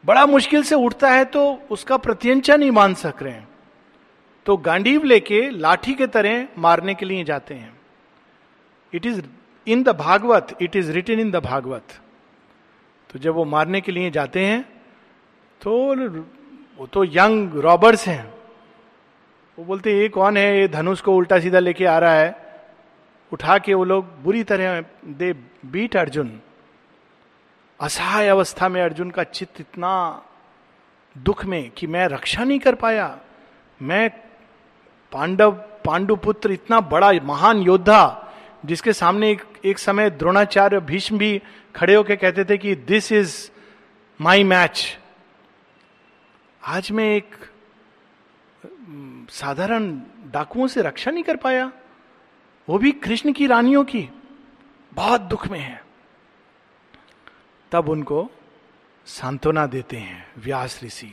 बड़ा 0.05 0.25
मुश्किल 0.25 0.63
से 0.63 0.75
उठता 0.75 1.09
है 1.11 1.23
तो 1.33 1.43
उसका 1.71 1.97
प्रत्यंचा 2.03 2.55
नहीं 2.55 2.71
मान 2.71 2.93
सक 3.01 3.21
रहे 3.21 3.33
हैं 3.33 3.47
तो 4.45 4.55
गांडीव 4.67 5.03
लेके 5.05 5.49
लाठी 5.59 5.93
के 5.95 6.07
तरह 6.15 6.47
मारने 6.61 6.93
के 6.95 7.05
लिए 7.05 7.23
जाते 7.23 7.53
हैं 7.53 7.73
it 8.95 9.05
is 9.05 9.21
in 9.67 9.83
the 9.83 9.95
Bhagavat 9.97 10.55
it 10.61 10.75
is 10.75 10.89
written 10.91 11.19
in 11.19 11.31
the 11.31 11.41
Bhagavat 11.45 11.93
तो 13.11 13.19
जब 13.19 13.33
वो 13.35 13.45
मारने 13.45 13.81
के 13.81 13.91
लिए 13.91 14.11
जाते 14.11 14.45
हैं 14.45 14.61
तो 15.61 15.71
वो 16.77 16.87
तो 16.93 17.03
यंग 17.03 17.55
रॉबर्स 17.65 18.07
हैं 18.07 18.23
वो 19.59 19.65
बोलते 19.65 19.97
ये 19.99 20.07
कौन 20.09 20.37
है 20.37 20.59
ये 20.59 20.67
धनुष 20.77 21.01
को 21.01 21.15
उल्टा 21.17 21.39
सीधा 21.39 21.59
लेके 21.59 21.85
आ 21.85 21.97
रहा 21.99 22.13
है 22.13 22.35
उठा 23.33 23.57
के 23.65 23.73
वो 23.73 23.83
लोग 23.85 24.05
बुरी 24.23 24.43
तरह 24.51 24.79
दे 25.21 25.33
बीट 25.71 25.95
अर्जुन 25.97 26.39
असहाय 27.85 28.27
अवस्था 28.27 28.67
में 28.69 28.81
अर्जुन 28.81 29.09
का 29.11 29.23
चित्त 29.23 29.59
इतना 29.61 29.91
दुख 31.27 31.43
में 31.51 31.69
कि 31.77 31.87
मैं 31.87 32.07
रक्षा 32.09 32.43
नहीं 32.43 32.59
कर 32.59 32.75
पाया 32.81 33.07
मैं 33.91 34.09
पांडव 35.13 35.51
पांडुपुत्र 35.85 36.51
इतना 36.51 36.79
बड़ा 36.93 37.11
महान 37.25 37.61
योद्धा 37.63 38.01
जिसके 38.65 38.93
सामने 38.93 39.29
एक, 39.31 39.41
एक 39.65 39.79
समय 39.79 40.09
द्रोणाचार्य 40.09 40.79
भीष्म 40.91 41.17
भी 41.17 41.41
खड़े 41.75 41.95
होकर 41.95 42.15
कहते 42.15 42.43
थे 42.45 42.57
कि 42.57 42.75
दिस 42.91 43.11
इज 43.11 43.35
माई 44.21 44.43
मैच 44.43 44.85
आज 46.75 46.91
मैं 46.99 47.07
एक 47.15 47.35
साधारण 49.39 49.89
डाकुओं 50.33 50.67
से 50.75 50.81
रक्षा 50.87 51.11
नहीं 51.11 51.23
कर 51.23 51.35
पाया 51.47 51.71
वो 52.69 52.77
भी 52.77 52.91
कृष्ण 53.05 53.31
की 53.33 53.47
रानियों 53.47 53.83
की 53.93 54.09
बहुत 54.95 55.21
दुख 55.33 55.47
में 55.47 55.59
है 55.59 55.87
तब 57.71 57.89
उनको 57.89 58.27
सांत्वना 59.07 59.65
देते 59.67 59.97
हैं 59.97 60.25
व्यास 60.43 60.79
ऋषि 60.83 61.07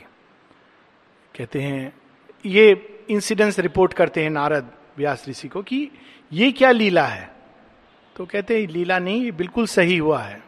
कहते 1.39 1.61
हैं 1.63 1.93
ये 2.47 2.71
इंसिडेंस 3.11 3.59
रिपोर्ट 3.61 3.93
करते 3.95 4.23
हैं 4.23 4.31
नारद 4.31 4.71
व्यास 4.99 5.25
ऋषि 5.29 5.49
को 5.49 5.63
कि 5.63 5.89
ये 6.33 6.51
क्या 6.61 6.71
लीला 6.71 7.07
है 7.07 7.31
तो 8.17 8.27
कहते 8.27 8.61
हैं 8.61 8.67
लीला 8.69 8.99
नहीं 8.99 9.23
ये 9.25 9.31
बिल्कुल 9.41 9.67
सही 9.73 9.97
हुआ 9.97 10.21
है 10.23 10.43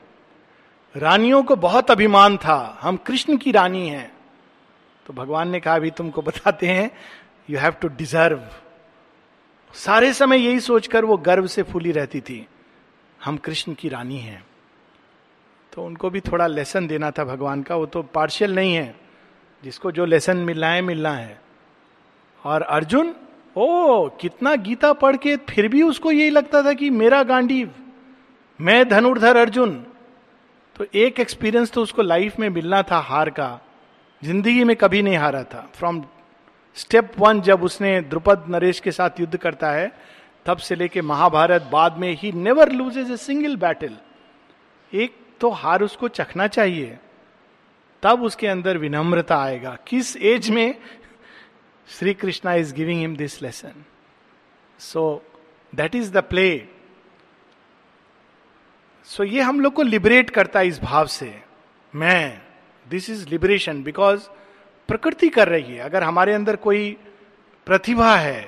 रानियों 0.96 1.42
को 1.44 1.56
बहुत 1.66 1.90
अभिमान 1.90 2.36
था 2.44 2.54
हम 2.82 2.96
कृष्ण 3.06 3.36
की 3.38 3.50
रानी 3.52 3.86
हैं 3.88 4.10
तो 5.06 5.12
भगवान 5.14 5.50
ने 5.50 5.60
कहा 5.60 5.74
अभी 5.76 5.90
तुमको 6.00 6.22
बताते 6.22 6.66
हैं 6.68 6.90
यू 7.50 7.58
हैव 7.58 7.72
टू 7.82 7.88
डिजर्व 7.98 8.42
सारे 9.84 10.12
समय 10.14 10.44
यही 10.46 10.60
सोचकर 10.60 11.04
वो 11.04 11.16
गर्व 11.28 11.46
से 11.54 11.62
फूली 11.72 11.92
रहती 11.92 12.20
थी 12.28 12.46
हम 13.24 13.36
कृष्ण 13.46 13.74
की 13.80 13.88
रानी 13.88 14.18
हैं 14.18 14.42
तो 15.78 15.82
उनको 15.84 16.08
भी 16.10 16.20
थोड़ा 16.26 16.46
लेसन 16.46 16.86
देना 16.88 17.10
था 17.18 17.24
भगवान 17.24 17.62
का 17.62 17.74
वो 17.76 17.86
तो 17.94 18.02
पार्शियल 18.14 18.54
नहीं 18.54 18.72
है 18.74 18.94
जिसको 19.64 19.90
जो 19.98 20.04
लेसन 20.04 20.36
मिलना 20.46 20.68
है 20.70 20.80
मिलना 20.82 21.10
है 21.16 21.38
और 22.52 22.62
अर्जुन 22.76 23.14
ओ 23.64 24.08
कितना 24.20 24.54
गीता 24.68 24.92
पढ़ 25.02 25.16
के 25.26 25.36
फिर 25.50 25.68
भी 25.74 25.82
उसको 25.88 26.10
यही 26.12 26.30
लगता 26.30 26.62
था 26.64 26.72
कि 26.80 26.88
मेरा 27.02 27.22
गांडीव 27.30 27.70
मैं 28.68 28.88
धनुर्धर 28.88 29.36
अर्जुन 29.44 29.76
तो 30.76 30.86
एक 31.04 31.20
एक्सपीरियंस 31.20 31.70
तो 31.72 31.82
उसको 31.82 32.02
लाइफ 32.02 32.38
में 32.40 32.48
मिलना 32.58 32.82
था 32.90 32.98
हार 33.12 33.30
का 33.38 33.48
जिंदगी 34.24 34.64
में 34.70 34.76
कभी 34.76 35.02
नहीं 35.02 35.16
हारा 35.24 35.42
था 35.54 35.64
फ्रॉम 35.78 36.02
स्टेप 36.82 37.12
वन 37.20 37.40
जब 37.50 37.62
उसने 37.70 38.00
द्रुपद 38.14 38.44
नरेश 38.56 38.80
के 38.86 38.92
साथ 38.98 39.20
युद्ध 39.20 39.36
करता 39.46 39.70
है 39.78 39.90
तब 40.46 40.58
से 40.70 40.74
लेके 40.82 41.02
महाभारत 41.14 41.68
बाद 41.72 41.98
में 42.04 42.12
he 42.22 42.32
never 42.48 42.72
loses 42.82 43.10
a 43.12 43.16
single 43.28 43.56
battle 43.68 43.96
एक 45.02 45.18
तो 45.40 45.50
हार 45.62 45.82
उसको 45.82 46.08
चखना 46.08 46.46
चाहिए 46.54 46.96
तब 48.02 48.22
उसके 48.22 48.46
अंदर 48.46 48.78
विनम्रता 48.78 49.36
आएगा 49.42 49.76
किस 49.88 50.16
एज 50.16 50.48
में 50.56 50.74
Shri 51.98 52.14
Krishna 52.22 52.54
is 52.62 52.72
giving 52.74 53.00
him 53.00 53.16
this 53.16 53.40
lesson 53.42 53.84
so 54.86 55.04
that 55.74 55.94
is 55.94 56.10
the 56.12 56.22
play 56.30 56.48
सो 59.16 59.24
ये 59.24 59.40
हम 59.42 59.60
लोग 59.60 59.72
को 59.74 59.82
लिबरेट 59.82 60.30
करता 60.30 60.58
है 60.60 60.66
इस 60.68 60.80
भाव 60.80 61.06
से 61.14 61.34
मैं 62.02 62.22
दिस 62.90 63.08
इज 63.10 63.28
लिबरेशन 63.30 63.82
बिकॉज 63.82 64.28
प्रकृति 64.88 65.28
कर 65.28 65.48
रही 65.48 65.74
है 65.74 65.78
अगर 65.84 66.02
हमारे 66.02 66.32
अंदर 66.34 66.56
कोई 66.66 66.90
प्रतिभा 67.66 68.14
है 68.16 68.40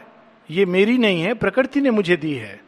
ये 0.51 0.65
मेरी 0.75 0.97
नहीं 0.99 1.23
है 1.23 1.33
प्रकृति 1.43 1.81
ने 1.81 1.91
मुझे 1.91 2.17
दी 2.17 2.35
है 2.35 2.61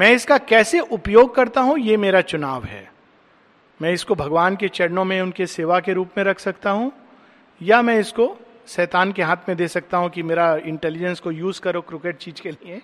मैं 0.00 0.10
इसका 0.14 0.38
कैसे 0.52 0.80
उपयोग 0.96 1.34
करता 1.34 1.60
हूं 1.66 1.78
ये 1.78 1.96
मेरा 2.06 2.20
चुनाव 2.32 2.64
है 2.64 2.88
मैं 3.82 3.90
इसको 3.92 4.14
भगवान 4.14 4.56
के 4.56 4.68
चरणों 4.68 5.04
में 5.04 5.20
उनके 5.20 5.46
सेवा 5.46 5.78
के 5.86 5.92
रूप 5.92 6.10
में 6.16 6.22
रख 6.24 6.38
सकता 6.38 6.70
हूँ 6.70 6.92
या 7.62 7.80
मैं 7.82 7.98
इसको 7.98 8.36
शैतान 8.74 9.12
के 9.12 9.22
हाथ 9.22 9.48
में 9.48 9.56
दे 9.56 9.66
सकता 9.68 9.98
हूँ 9.98 10.10
कि 10.10 10.22
मेरा 10.22 10.54
इंटेलिजेंस 10.72 11.20
को 11.20 11.30
यूज 11.32 11.58
करो 11.66 11.80
क्रिकेट 11.88 12.18
चीज 12.18 12.40
के 12.40 12.50
लिए 12.50 12.80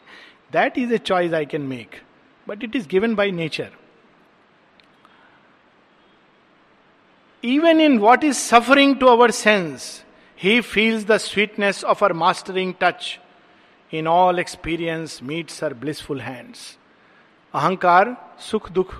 that 0.53 0.79
is 0.79 0.93
a 0.93 0.99
choice 0.99 1.33
I 1.35 1.47
can 1.53 1.63
make 1.67 2.01
but 2.49 2.65
it 2.65 2.77
is 2.77 2.87
given 2.91 3.15
by 3.21 3.31
nature 3.33 3.71
even 7.49 7.81
in 7.81 7.99
what 7.99 8.25
is 8.25 8.35
suffering 8.37 8.97
to 9.01 9.07
our 9.09 9.31
sense 9.39 9.87
he 10.43 10.61
feels 10.75 11.05
the 11.07 11.17
sweetness 11.27 11.85
of 11.95 12.05
her 12.05 12.13
mastering 12.25 12.73
touch 12.83 13.19
in 13.95 14.09
all 14.09 14.39
experience 14.41 15.19
meets 15.31 15.63
her 15.65 15.75
blissful 15.87 16.21
hands 16.21 16.69
अहंकार 17.55 18.17
सुख 18.51 18.71
दुख 18.73 18.95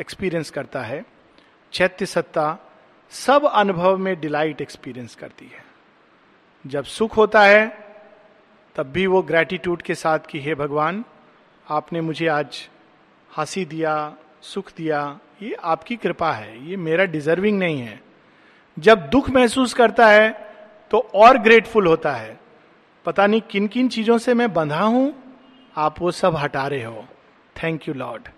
experience 0.00 0.50
करता 0.50 0.82
है 0.82 1.04
चैत्य 1.74 2.06
सत्ता 2.06 2.42
सब 3.10 3.44
अनुभव 3.46 3.96
में 3.98 4.14
डिलाइट 4.20 4.60
एक्सपीरियंस 4.60 5.14
करती 5.20 5.44
है 5.54 5.62
जब 6.70 6.84
सुख 6.96 7.16
होता 7.16 7.40
है 7.44 7.66
तब 8.76 8.92
भी 8.92 9.06
वो 9.14 9.22
ग्रैटिट्यूड 9.30 9.82
के 9.88 9.94
साथ 9.94 10.26
कि 10.30 10.40
हे 10.40 10.54
भगवान 10.60 11.04
आपने 11.78 12.00
मुझे 12.10 12.26
आज 12.34 12.60
हंसी 13.38 13.64
दिया 13.72 13.94
सुख 14.52 14.70
दिया 14.76 15.00
ये 15.42 15.52
आपकी 15.72 15.96
कृपा 16.04 16.30
है 16.32 16.54
ये 16.68 16.76
मेरा 16.86 17.04
डिजर्विंग 17.16 17.58
नहीं 17.58 17.80
है 17.80 18.00
जब 18.88 19.08
दुख 19.10 19.30
महसूस 19.38 19.74
करता 19.82 20.08
है 20.10 20.30
तो 20.90 20.98
और 21.24 21.38
ग्रेटफुल 21.48 21.86
होता 21.86 22.12
है 22.16 22.38
पता 23.06 23.26
नहीं 23.26 23.40
किन 23.50 23.66
किन 23.74 23.88
चीजों 23.96 24.18
से 24.26 24.34
मैं 24.42 24.52
बंधा 24.54 24.80
हूं 24.82 25.10
आप 25.86 26.00
वो 26.00 26.10
सब 26.22 26.36
हटा 26.42 26.66
रहे 26.74 26.84
हो 26.84 27.04
thank 27.62 27.88
you 27.88 27.94
lord 28.04 28.28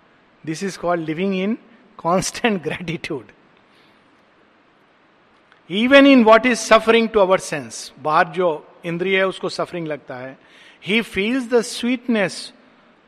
this 0.45 0.63
is 0.63 0.77
called 0.85 1.05
living 1.09 1.35
in 1.41 1.57
constant 1.97 2.61
gratitude 2.63 3.31
even 5.79 6.07
in 6.07 6.23
what 6.23 6.45
is 6.45 6.57
suffering 6.57 7.07
to 7.13 7.19
our 7.19 7.39
sense 7.45 7.91
बाहर 8.03 8.27
जो 8.37 8.49
इंद्रिय 8.85 9.17
है 9.17 9.25
उसको 9.27 9.49
सफरिंग 9.49 9.87
लगता 9.87 10.15
है 10.17 10.37
he 10.87 11.01
feels 11.15 11.49
the 11.53 11.61
sweetness 11.69 12.35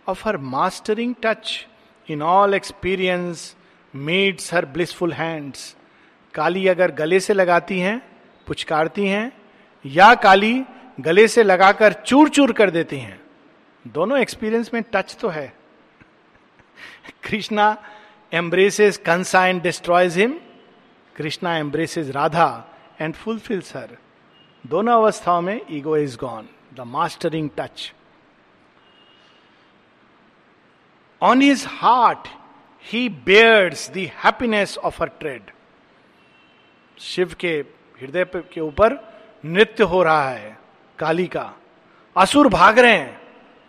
of 0.10 0.26
her 0.28 0.38
mastering 0.56 1.14
touch 1.26 1.50
in 2.12 2.22
all 2.32 2.54
experience 2.54 3.56
meets 4.10 4.54
her 4.54 4.66
blissful 4.78 5.14
hands 5.14 5.76
काली 6.34 6.68
अगर 6.68 6.92
गले 7.00 7.20
से 7.28 7.34
लगाती 7.34 7.80
हैं 7.80 8.02
पुचकारती 8.48 9.06
हैं 9.08 9.32
या 9.86 10.14
काली 10.26 10.54
गले 11.06 11.28
से 11.36 11.44
लगाकर 11.44 11.94
चूर 12.06 12.30
चूर 12.38 12.52
कर 12.54 12.70
देती 12.72 12.98
हैं 13.00 13.20
दोनों 13.94 14.18
एक्सपीरियंस 14.20 14.70
में 14.74 14.82
टच 14.94 15.16
तो 15.22 15.28
है 15.38 15.52
Krishna 17.24 17.76
embraces 18.32 18.98
Kansa 18.98 19.40
and 19.50 19.62
destroys 19.64 20.16
him. 20.16 20.40
Krishna 21.16 21.52
embraces 21.60 22.14
Radha 22.14 22.66
and 22.98 23.16
fulfills 23.16 23.72
her. 23.72 23.90
दोनों 24.68 24.94
अवस्थाओं 25.02 25.42
में 25.42 25.60
ego 25.72 25.96
is 25.98 26.16
gone 26.20 26.48
the 26.76 26.82
mastering 26.94 27.50
touch 27.58 27.92
on 31.30 31.42
his 31.42 31.64
heart 31.70 32.28
he 32.92 33.08
bears 33.26 33.88
the happiness 33.94 34.78
of 34.84 35.02
her 35.02 35.08
tread 35.20 35.52
Shiva 37.02 37.34
के 37.40 37.54
हृदय 38.02 38.26
के 38.54 38.62
ऊपर 38.62 38.98
नृत्य 39.46 39.84
हो 39.94 40.02
रहा 40.04 40.28
है 40.30 40.58
काली 41.00 41.28
का 41.38 41.52
असुर 42.24 42.48
भाग 42.58 42.80
रहे 42.80 42.98
हैं 42.98 43.20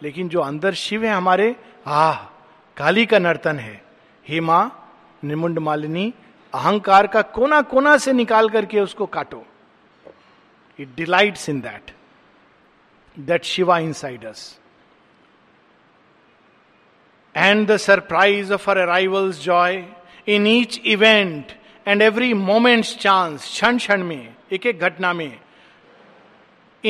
लेकिन 0.02 0.28
जो 0.28 0.40
अंदर 0.42 0.74
शिव 0.84 1.04
है 1.06 1.12
हमारे 1.14 1.54
आह 1.86 2.12
काली 2.76 3.06
का 3.06 3.18
नर्तन 3.18 3.58
है 3.58 3.80
हे 4.30 4.40
मां 4.48 4.64
निमुंड 5.28 5.58
मालिनी 5.66 6.12
अहंकार 6.54 7.06
का 7.14 7.20
कोना 7.36 7.60
कोना 7.70 7.96
से 8.04 8.12
निकाल 8.18 8.48
करके 8.48 8.80
उसको 8.80 9.06
काटो 9.16 9.42
it 10.80 10.94
delights 10.96 11.48
in 11.48 11.60
that 11.60 11.90
that 13.30 13.44
Shiva 13.54 13.78
in 13.88 13.92
sides 14.02 14.42
and 17.36 17.66
the 17.70 17.76
surprise 17.88 18.52
of 18.52 18.68
our 18.68 18.78
arrivals 18.78 19.42
joy 19.44 19.84
in 20.36 20.46
each 20.46 20.80
event 20.94 21.52
and 21.88 22.02
every 22.02 22.32
moment's 22.46 22.96
chance 22.98 23.42
क्षण 23.52 23.76
क्षण 23.78 24.02
में 24.04 24.20
एक 24.52 24.66
एक 24.66 24.80
घटना 24.90 25.12
में 25.22 25.36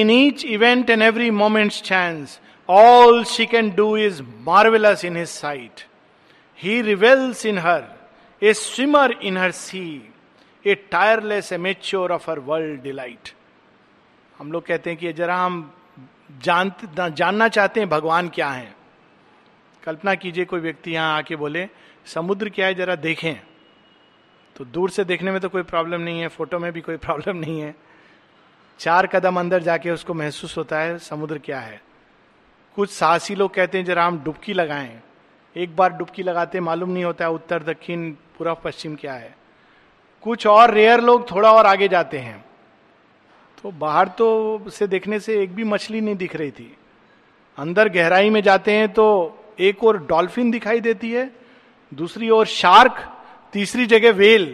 in 0.03 0.11
each 0.11 0.44
event 0.44 0.90
and 0.90 1.03
every 1.03 1.31
moment's 1.42 1.83
chance 1.92 2.38
all 2.81 3.24
she 3.37 3.46
can 3.55 3.70
do 3.74 3.96
is 4.09 4.24
marvellous 4.46 5.05
in 5.05 5.16
his 5.16 5.29
sight 5.29 5.87
he 6.62 6.80
revels 6.82 7.44
in 7.46 7.58
her 7.58 7.84
a 8.42 8.52
swimmer 8.54 9.12
in 9.28 9.36
her 9.38 9.50
sea 9.58 9.82
a 10.66 10.74
tireless 10.90 11.52
amateur 11.66 12.12
of 12.12 12.28
her 12.30 12.38
world 12.48 12.80
delight 12.82 13.28
हम 14.38 14.52
लोग 14.52 14.64
कहते 14.66 14.90
हैं 14.90 14.98
कि 14.98 15.12
जरा 15.20 15.36
हम 15.44 15.58
जान 16.44 16.72
जानना 16.98 17.48
चाहते 17.58 17.80
हैं 17.80 17.88
भगवान 17.88 18.28
क्या 18.34 18.48
है 18.50 18.74
कल्पना 19.84 20.14
कीजिए 20.24 20.44
कोई 20.44 20.60
व्यक्ति 20.60 20.92
यहाँ 20.94 21.16
आके 21.18 21.36
बोले 21.44 21.66
समुद्र 22.14 22.48
क्या 22.58 22.66
है 22.66 22.74
जरा 22.74 22.94
देखें 23.06 23.34
तो 24.56 24.64
दूर 24.76 24.90
से 24.90 25.04
देखने 25.04 25.30
में 25.32 25.40
तो 25.40 25.48
कोई 25.48 25.62
प्रॉब्लम 25.72 26.00
नहीं 26.00 26.20
है 26.20 26.28
फोटो 26.36 26.58
में 26.58 26.70
भी 26.72 26.80
कोई 26.90 26.96
प्रॉब्लम 27.08 27.36
नहीं 27.36 27.60
है 27.60 27.74
चार 28.80 29.06
कदम 29.14 29.38
अंदर 29.40 29.62
जाके 29.62 29.90
उसको 29.90 30.14
महसूस 30.22 30.56
होता 30.58 30.78
है 30.80 30.98
समुद्र 31.08 31.38
क्या 31.44 31.60
है 31.60 31.80
कुछ 32.76 32.90
साहसी 32.90 33.34
लोग 33.34 33.54
कहते 33.54 33.78
हैं 33.78 33.84
जरा 33.84 34.04
हम 34.06 34.18
डुबकी 34.24 34.52
लगाएं 34.52 35.00
एक 35.56 35.74
बार 35.76 35.92
डुबकी 35.92 36.22
लगाते 36.22 36.60
मालूम 36.60 36.90
नहीं 36.92 37.04
होता 37.04 37.24
है 37.24 37.30
उत्तर 37.32 37.62
दक्षिण 37.72 38.10
पूरा 38.38 38.52
पश्चिम 38.64 38.94
क्या 38.96 39.12
है 39.12 39.34
कुछ 40.22 40.46
और 40.46 40.72
रेयर 40.74 41.00
लोग 41.00 41.30
थोड़ा 41.30 41.52
और 41.52 41.66
आगे 41.66 41.88
जाते 41.88 42.18
हैं 42.18 42.44
तो 43.62 43.70
बाहर 43.78 44.08
तो 44.18 44.68
से 44.76 44.86
देखने 44.88 45.18
से 45.20 45.42
एक 45.42 45.54
भी 45.54 45.64
मछली 45.64 46.00
नहीं 46.00 46.16
दिख 46.16 46.36
रही 46.36 46.50
थी 46.58 46.74
अंदर 47.58 47.88
गहराई 47.92 48.30
में 48.30 48.40
जाते 48.42 48.72
हैं 48.76 48.92
तो 48.92 49.04
एक 49.68 49.82
और 49.84 49.98
डॉल्फिन 50.06 50.50
दिखाई 50.50 50.80
देती 50.80 51.10
है 51.12 51.30
दूसरी 51.94 52.30
ओर 52.30 52.46
शार्क 52.46 53.04
तीसरी 53.52 53.86
जगह 53.86 54.12
वेल 54.18 54.50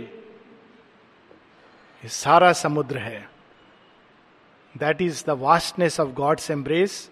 सारा 2.13 2.53
समुद्र 2.53 2.99
है 2.99 3.27
that 4.79 5.01
is 5.03 5.25
the 5.27 5.31
vastness 5.41 5.99
of 6.01 6.09
God's 6.15 6.51
embrace 6.51 7.09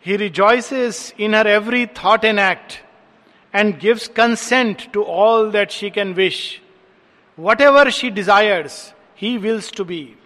He 0.00 0.16
rejoices 0.16 1.12
in 1.18 1.34
her 1.34 1.46
every 1.46 1.84
thought 1.86 2.24
and 2.24 2.40
act 2.40 2.80
and 3.52 3.78
gives 3.78 4.08
consent 4.08 4.92
to 4.94 5.02
all 5.04 5.50
that 5.50 5.70
she 5.70 5.90
can 5.90 6.14
wish. 6.14 6.60
Whatever 7.36 7.90
she 7.90 8.08
desires, 8.08 8.94
he 9.14 9.36
wills 9.36 9.70
to 9.72 9.84
be. 9.84 10.16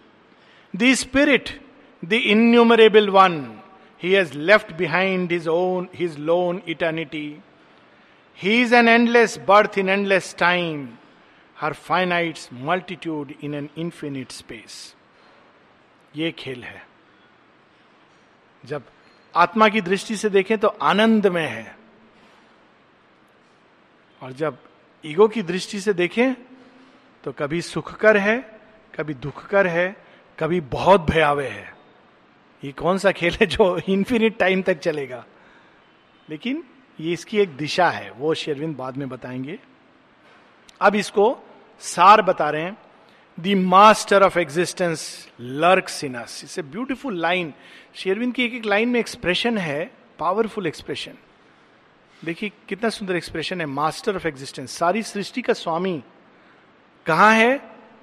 The 0.72 0.94
Spirit, 0.94 1.54
the 2.02 2.30
innumerable 2.30 3.10
one, 3.10 3.60
he 3.96 4.12
has 4.12 4.34
left 4.34 4.76
behind 4.76 5.30
his 5.30 5.48
own, 5.48 5.88
his 5.92 6.18
lone 6.18 6.62
eternity. 6.66 7.42
He 8.32 8.62
is 8.62 8.72
an 8.72 8.86
endless 8.88 9.38
birth 9.38 9.76
in 9.78 9.88
endless 9.88 10.34
time, 10.34 10.98
her 11.56 11.74
finite 11.74 12.48
multitude 12.52 13.36
in 13.40 13.54
an 13.54 13.70
infinite 13.76 14.30
space. 14.32 14.94
ये 16.16 16.30
खेल 16.38 16.62
है 16.62 16.82
जब 18.66 18.82
आत्मा 19.42 19.68
की 19.68 19.80
दृष्टि 19.80 20.16
से 20.16 20.28
देखें 20.30 20.56
तो 20.58 20.68
आनंद 20.90 21.26
में 21.36 21.46
है 21.46 21.76
और 24.22 24.32
जब 24.40 24.58
ईगो 25.06 25.26
की 25.28 25.42
दृष्टि 25.42 25.80
से 25.80 25.92
देखें 25.94 26.34
तो 27.24 27.32
कभी 27.38 27.60
सुखकर 27.62 28.16
है 28.16 28.36
कभी 28.98 29.14
दुखकर 29.26 29.66
है 29.66 29.88
कभी 30.38 30.60
बहुत 30.76 31.00
भयावह 31.10 31.48
है 31.52 31.72
ये 32.64 32.70
कौन 32.82 32.98
सा 32.98 33.12
खेल 33.12 33.36
है 33.40 33.46
जो 33.46 33.76
इन्फिनिट 33.88 34.38
टाइम 34.38 34.62
तक 34.68 34.78
चलेगा 34.78 35.24
लेकिन 36.30 36.62
ये 37.00 37.12
इसकी 37.12 37.38
एक 37.40 37.56
दिशा 37.56 37.88
है 37.90 38.10
वो 38.18 38.34
शेरविंद 38.44 38.76
बाद 38.76 38.96
में 38.96 39.08
बताएंगे 39.08 39.58
अब 40.82 40.94
इसको 40.96 41.26
सार 41.94 42.22
बता 42.22 42.48
रहे 42.50 42.62
हैं 42.62 42.76
the 43.40 43.54
master 43.58 44.22
of 44.22 44.36
existence 44.38 45.00
lurk 45.40 45.86
in 46.04 46.14
us 46.16 46.40
it's 46.44 46.58
a 46.58 46.62
beautiful 46.62 47.18
line 47.20 47.52
Sri Aurobindo 47.98 48.32
की 48.34 48.44
एक 48.44 48.52
एक 48.54 48.66
लाइन 48.66 48.88
में 48.88 48.98
एक्सप्रेशन 49.00 49.56
है 49.58 49.84
पावरफुल 50.18 50.66
एक्सप्रेशन 50.66 51.14
देखिए 52.24 52.50
कितना 52.68 52.88
सुंदर 52.96 53.16
एक्सप्रेशन 53.16 53.60
है 53.60 53.66
मास्टर 53.66 54.16
ऑफ 54.16 54.26
एग्जिस्टेंस 54.26 54.76
सारी 54.78 55.02
सृष्टि 55.08 55.42
का 55.42 55.52
स्वामी 55.62 56.02
कहाँ 57.06 57.32
है 57.34 57.50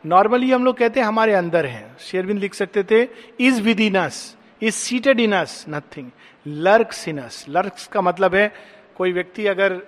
नॉर्मली 0.05 0.51
हम 0.51 0.65
लोग 0.65 0.77
कहते 0.77 0.99
हैं 0.99 1.07
हमारे 1.07 1.33
अंदर 1.33 1.65
है 1.65 1.89
शेरविंद 2.09 2.39
लिख 2.39 2.53
सकते 2.53 2.83
थे 2.91 3.01
is 3.47 3.59
within 3.79 3.97
us 3.99 4.19
is 4.63 4.73
seated 4.73 5.19
in 5.19 5.35
us 5.35 5.63
nothing 5.69 6.11
lurk 6.47 6.93
in 7.07 7.19
us 7.21 7.43
lurks 7.49 7.87
का 7.93 8.01
मतलब 8.01 8.35
है 8.35 8.47
कोई 8.97 9.11
व्यक्ति 9.13 9.45
अगर 9.47 9.79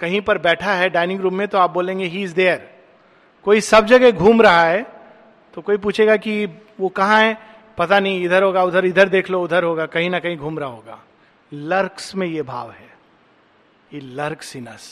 कहीं 0.00 0.20
पर 0.28 0.38
बैठा 0.48 0.74
है 0.74 0.88
डाइनिंग 0.90 1.20
रूम 1.20 1.34
में 1.38 1.46
तो 1.48 1.58
आप 1.58 1.70
बोलेंगे 1.74 2.04
ही 2.06 2.22
इज 2.24 2.30
देयर 2.40 2.70
कोई 3.44 3.60
सब 3.60 3.86
जगह 3.86 4.10
घूम 4.12 4.40
रहा 4.42 4.62
है 4.64 4.82
तो 5.54 5.60
कोई 5.62 5.76
पूछेगा 5.84 6.16
कि 6.16 6.44
वो 6.80 6.88
कहाँ 6.96 7.20
है 7.22 7.36
पता 7.78 7.98
नहीं 8.00 8.24
इधर 8.24 8.42
होगा 8.42 8.62
उधर 8.64 8.84
इधर 8.84 9.08
देख 9.08 9.30
लो 9.30 9.42
उधर 9.44 9.64
होगा 9.64 9.86
कहीं 9.94 10.10
ना 10.10 10.18
कहीं 10.20 10.36
घूम 10.36 10.58
रहा 10.58 10.68
होगा 10.68 10.98
लर्क्स 11.52 12.14
में 12.16 12.26
ये 12.26 12.42
भाव 12.50 12.70
है 12.70 12.90
ये 13.94 14.00
लर्कसिनस 14.20 14.86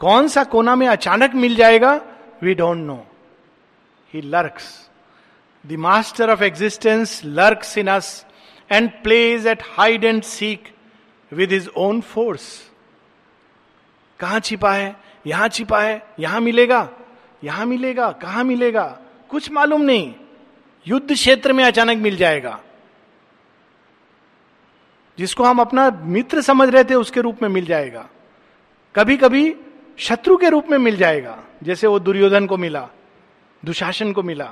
कौन 0.00 0.28
सा 0.28 0.44
कोना 0.54 0.74
में 0.76 0.86
अचानक 0.88 1.34
मिल 1.44 1.54
जाएगा 1.56 1.94
we 2.42 2.54
don't 2.54 2.78
know 2.86 2.98
he 4.14 4.20
lurks 4.22 4.68
the 5.66 5.76
master 5.86 6.30
of 6.30 6.42
existence 6.42 7.20
lurks 7.24 7.76
in 7.78 7.88
us 7.90 8.12
and 8.72 8.90
plays 9.02 9.46
at 9.46 9.62
hide 9.78 10.04
and 10.04 10.22
seek 10.34 10.72
with 11.40 11.52
his 11.52 11.70
own 11.86 12.00
force 12.14 12.48
कहा 14.20 14.38
छिपा 14.50 14.72
है 14.72 14.94
यहां 15.26 15.48
छिपा 15.58 15.80
है 15.82 16.02
यहां 16.20 16.40
मिलेगा 16.40 16.86
यहां 17.44 17.66
मिलेगा 17.66 18.10
कहां 18.22 18.44
मिलेगा 18.44 18.84
कुछ 19.30 19.50
मालूम 19.52 19.82
नहीं 19.82 20.12
युद्ध 20.88 21.12
क्षेत्र 21.12 21.52
में 21.52 21.62
अचानक 21.64 21.98
मिल 22.02 22.16
जाएगा 22.16 22.58
जिसको 25.18 25.44
हम 25.44 25.60
अपना 25.60 25.90
मित्र 26.16 26.40
समझ 26.42 26.68
रहे 26.68 26.84
थे 26.84 26.94
उसके 26.94 27.20
रूप 27.22 27.42
में 27.42 27.48
मिल 27.48 27.64
जाएगा 27.66 28.08
कभी 28.96 29.16
कभी 29.16 29.54
शत्रु 30.06 30.36
के 30.36 30.48
रूप 30.50 30.70
में 30.70 30.76
मिल 30.78 30.96
जाएगा 30.96 31.38
जैसे 31.64 31.86
वो 31.86 31.98
दुर्योधन 31.98 32.46
को 32.46 32.56
मिला 32.56 32.88
दुशासन 33.64 34.12
को 34.12 34.22
मिला 34.22 34.50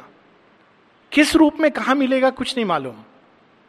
किस 1.13 1.35
रूप 1.37 1.59
में 1.61 1.71
कहा 1.71 1.95
मिलेगा 1.95 2.31
कुछ 2.39 2.55
नहीं 2.57 2.65
मालूम 2.67 3.03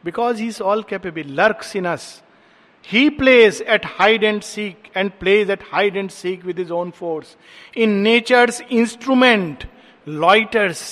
because 0.06 0.39
he 0.41 0.47
is 0.47 0.62
all 0.62 0.84
capable 0.89 1.30
lurk 1.41 1.63
in 1.75 1.86
He 2.87 3.09
plays 3.19 3.61
at 3.61 3.83
hide 3.97 4.23
and 4.23 4.43
seek 4.47 4.91
and 4.93 5.11
plays 5.19 5.49
at 5.49 5.63
hide 5.69 5.95
and 5.99 6.11
seek 6.11 6.43
with 6.45 6.57
his 6.57 6.71
own 6.79 6.91
force. 6.91 7.35
In 7.73 8.03
nature's 8.09 8.61
instrument 8.81 9.65
loiters 10.25 10.83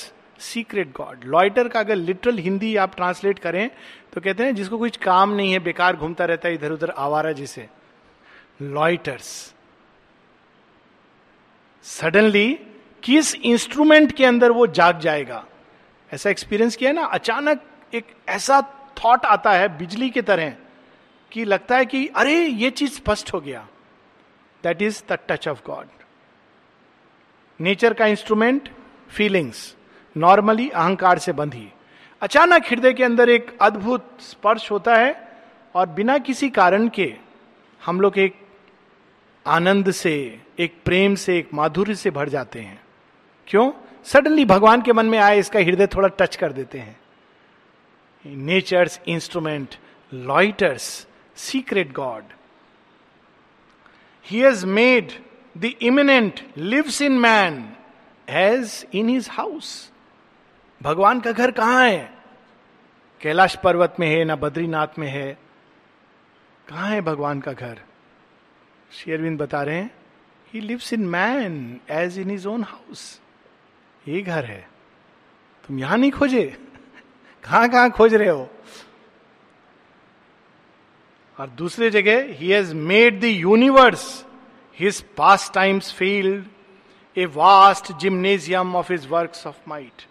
secret 0.43 0.87
God 0.95 1.23
loiter 1.33 1.67
का 1.73 1.79
अगर 1.79 1.97
literal 1.97 2.39
हिंदी 2.43 2.75
आप 2.83 2.95
translate 2.95 3.37
करें 3.39 3.69
तो 4.13 4.21
कहते 4.21 4.43
हैं 4.43 4.55
जिसको 4.55 4.77
कुछ 4.77 4.95
काम 5.03 5.33
नहीं 5.35 5.51
है 5.51 5.59
बेकार 5.63 5.95
घूमता 5.95 6.25
रहता 6.31 6.47
है 6.47 6.53
इधर 6.53 6.71
उधर 6.71 6.89
आवारा 7.05 7.31
जिसे 7.37 7.67
लॉइटर्स 8.61 9.27
सडनली 11.91 12.47
किस 13.03 13.33
इंस्ट्रूमेंट 13.35 14.11
के 14.17 14.25
अंदर 14.25 14.51
वो 14.59 14.67
जाग 14.79 14.99
जाएगा 15.05 15.43
ऐसा 16.13 16.29
एक्सपीरियंस 16.29 16.75
किया 16.75 16.91
ना 16.99 17.05
अचानक 17.21 17.61
एक 17.95 18.13
ऐसा 18.39 18.61
थॉट 19.03 19.25
आता 19.25 19.51
है 19.59 19.77
बिजली 19.77 20.09
की 20.17 20.21
तरह 20.31 20.53
कि 21.33 21.43
लगता 21.45 21.77
है 21.77 21.85
कि 21.91 22.05
अरे 22.23 22.33
ये 22.45 22.69
चीज 22.79 22.91
स्पष्ट 22.95 23.33
हो 23.33 23.39
गया 23.41 23.67
that 24.63 24.81
is 24.81 25.03
the 25.11 25.17
touch 25.29 25.47
of 25.47 25.61
God 25.65 25.87
nature 27.65 27.93
का 28.01 28.05
इंस्ट्रूमेंट 28.07 28.69
फीलिंग्स 29.17 29.63
नॉर्मली 30.23 30.67
अहंकार 30.69 31.19
से 31.19 31.31
बंधी 31.39 31.67
अचानक 32.21 32.65
हृदय 32.69 32.93
के 32.99 33.03
अंदर 33.03 33.29
एक 33.29 33.51
अद्भुत 33.61 34.15
स्पर्श 34.29 34.69
होता 34.71 34.95
है 34.95 35.09
और 35.81 35.87
बिना 35.99 36.17
किसी 36.27 36.49
कारण 36.59 36.87
के 36.97 37.13
हम 37.85 38.01
लोग 38.01 38.17
एक 38.25 38.35
आनंद 39.55 39.89
से 40.01 40.13
एक 40.65 40.75
प्रेम 40.85 41.15
से 41.23 41.37
एक 41.37 41.49
माधुर्य 41.61 41.95
से 42.01 42.11
भर 42.17 42.29
जाते 42.35 42.59
हैं 42.61 42.79
क्यों 43.47 43.71
सडनली 44.11 44.45
भगवान 44.45 44.81
के 44.81 44.93
मन 44.93 45.05
में 45.09 45.17
आए 45.19 45.39
इसका 45.39 45.59
हृदय 45.59 45.87
थोड़ा 45.95 46.07
टच 46.19 46.35
कर 46.43 46.51
देते 46.53 46.79
हैं 46.79 46.95
nature's 48.51 48.99
instrument 49.15 49.75
loiters 50.13 50.89
secret 51.35 51.93
God. 51.93 52.23
He 54.21 54.39
has 54.39 54.65
made 54.65 55.15
the 55.55 55.75
imminent 55.79 56.43
lives 56.55 56.99
in 57.01 57.19
man 57.21 57.61
as 58.29 58.85
in 58.95 59.07
his 59.09 59.27
house. 59.37 59.69
भगवान 60.83 61.19
का 61.21 61.31
घर 61.31 61.51
कहाँ 61.51 61.87
है 61.89 62.09
कैलाश 63.21 63.55
पर्वत 63.63 63.95
में 63.99 64.07
है 64.09 64.23
ना 64.25 64.35
बद्रीनाथ 64.39 64.97
में 64.99 65.07
है 65.11 65.31
कहाँ 66.69 66.89
है 66.89 67.01
भगवान 67.01 67.39
का 67.41 67.53
घर 67.53 67.81
शेयरविंद 69.03 69.37
बता 69.39 69.61
रहे 69.63 69.77
हैं 69.77 69.91
he 70.53 70.61
lives 70.61 70.91
in 70.93 71.05
man 71.09 71.55
as 72.01 72.17
in 72.19 72.29
his 72.29 72.45
own 72.47 72.63
house 72.69 73.01
ये 74.07 74.21
घर 74.21 74.45
है 74.45 74.59
तुम 75.67 75.79
यहां 75.79 75.97
नहीं 75.99 76.11
खोजे 76.11 76.43
कहाँ 77.43 77.67
कहाँ 77.71 77.89
खोज 77.97 78.13
रहे 78.15 78.29
हो 78.29 78.49
और 81.39 81.49
दूसरी 81.57 81.89
जगह 81.89 82.25
he 82.39 82.49
has 82.51 82.73
made 82.89 83.19
the 83.21 83.23
universe 83.25 84.03
his 84.79 84.99
pastime's 85.53 85.91
field 85.97 87.17
a 87.21 87.25
vast 87.35 87.91
gymnasium 88.01 88.75
of 88.75 88.91
his 88.91 89.07
work 89.11 89.37
of 89.47 89.61
might 89.67 90.01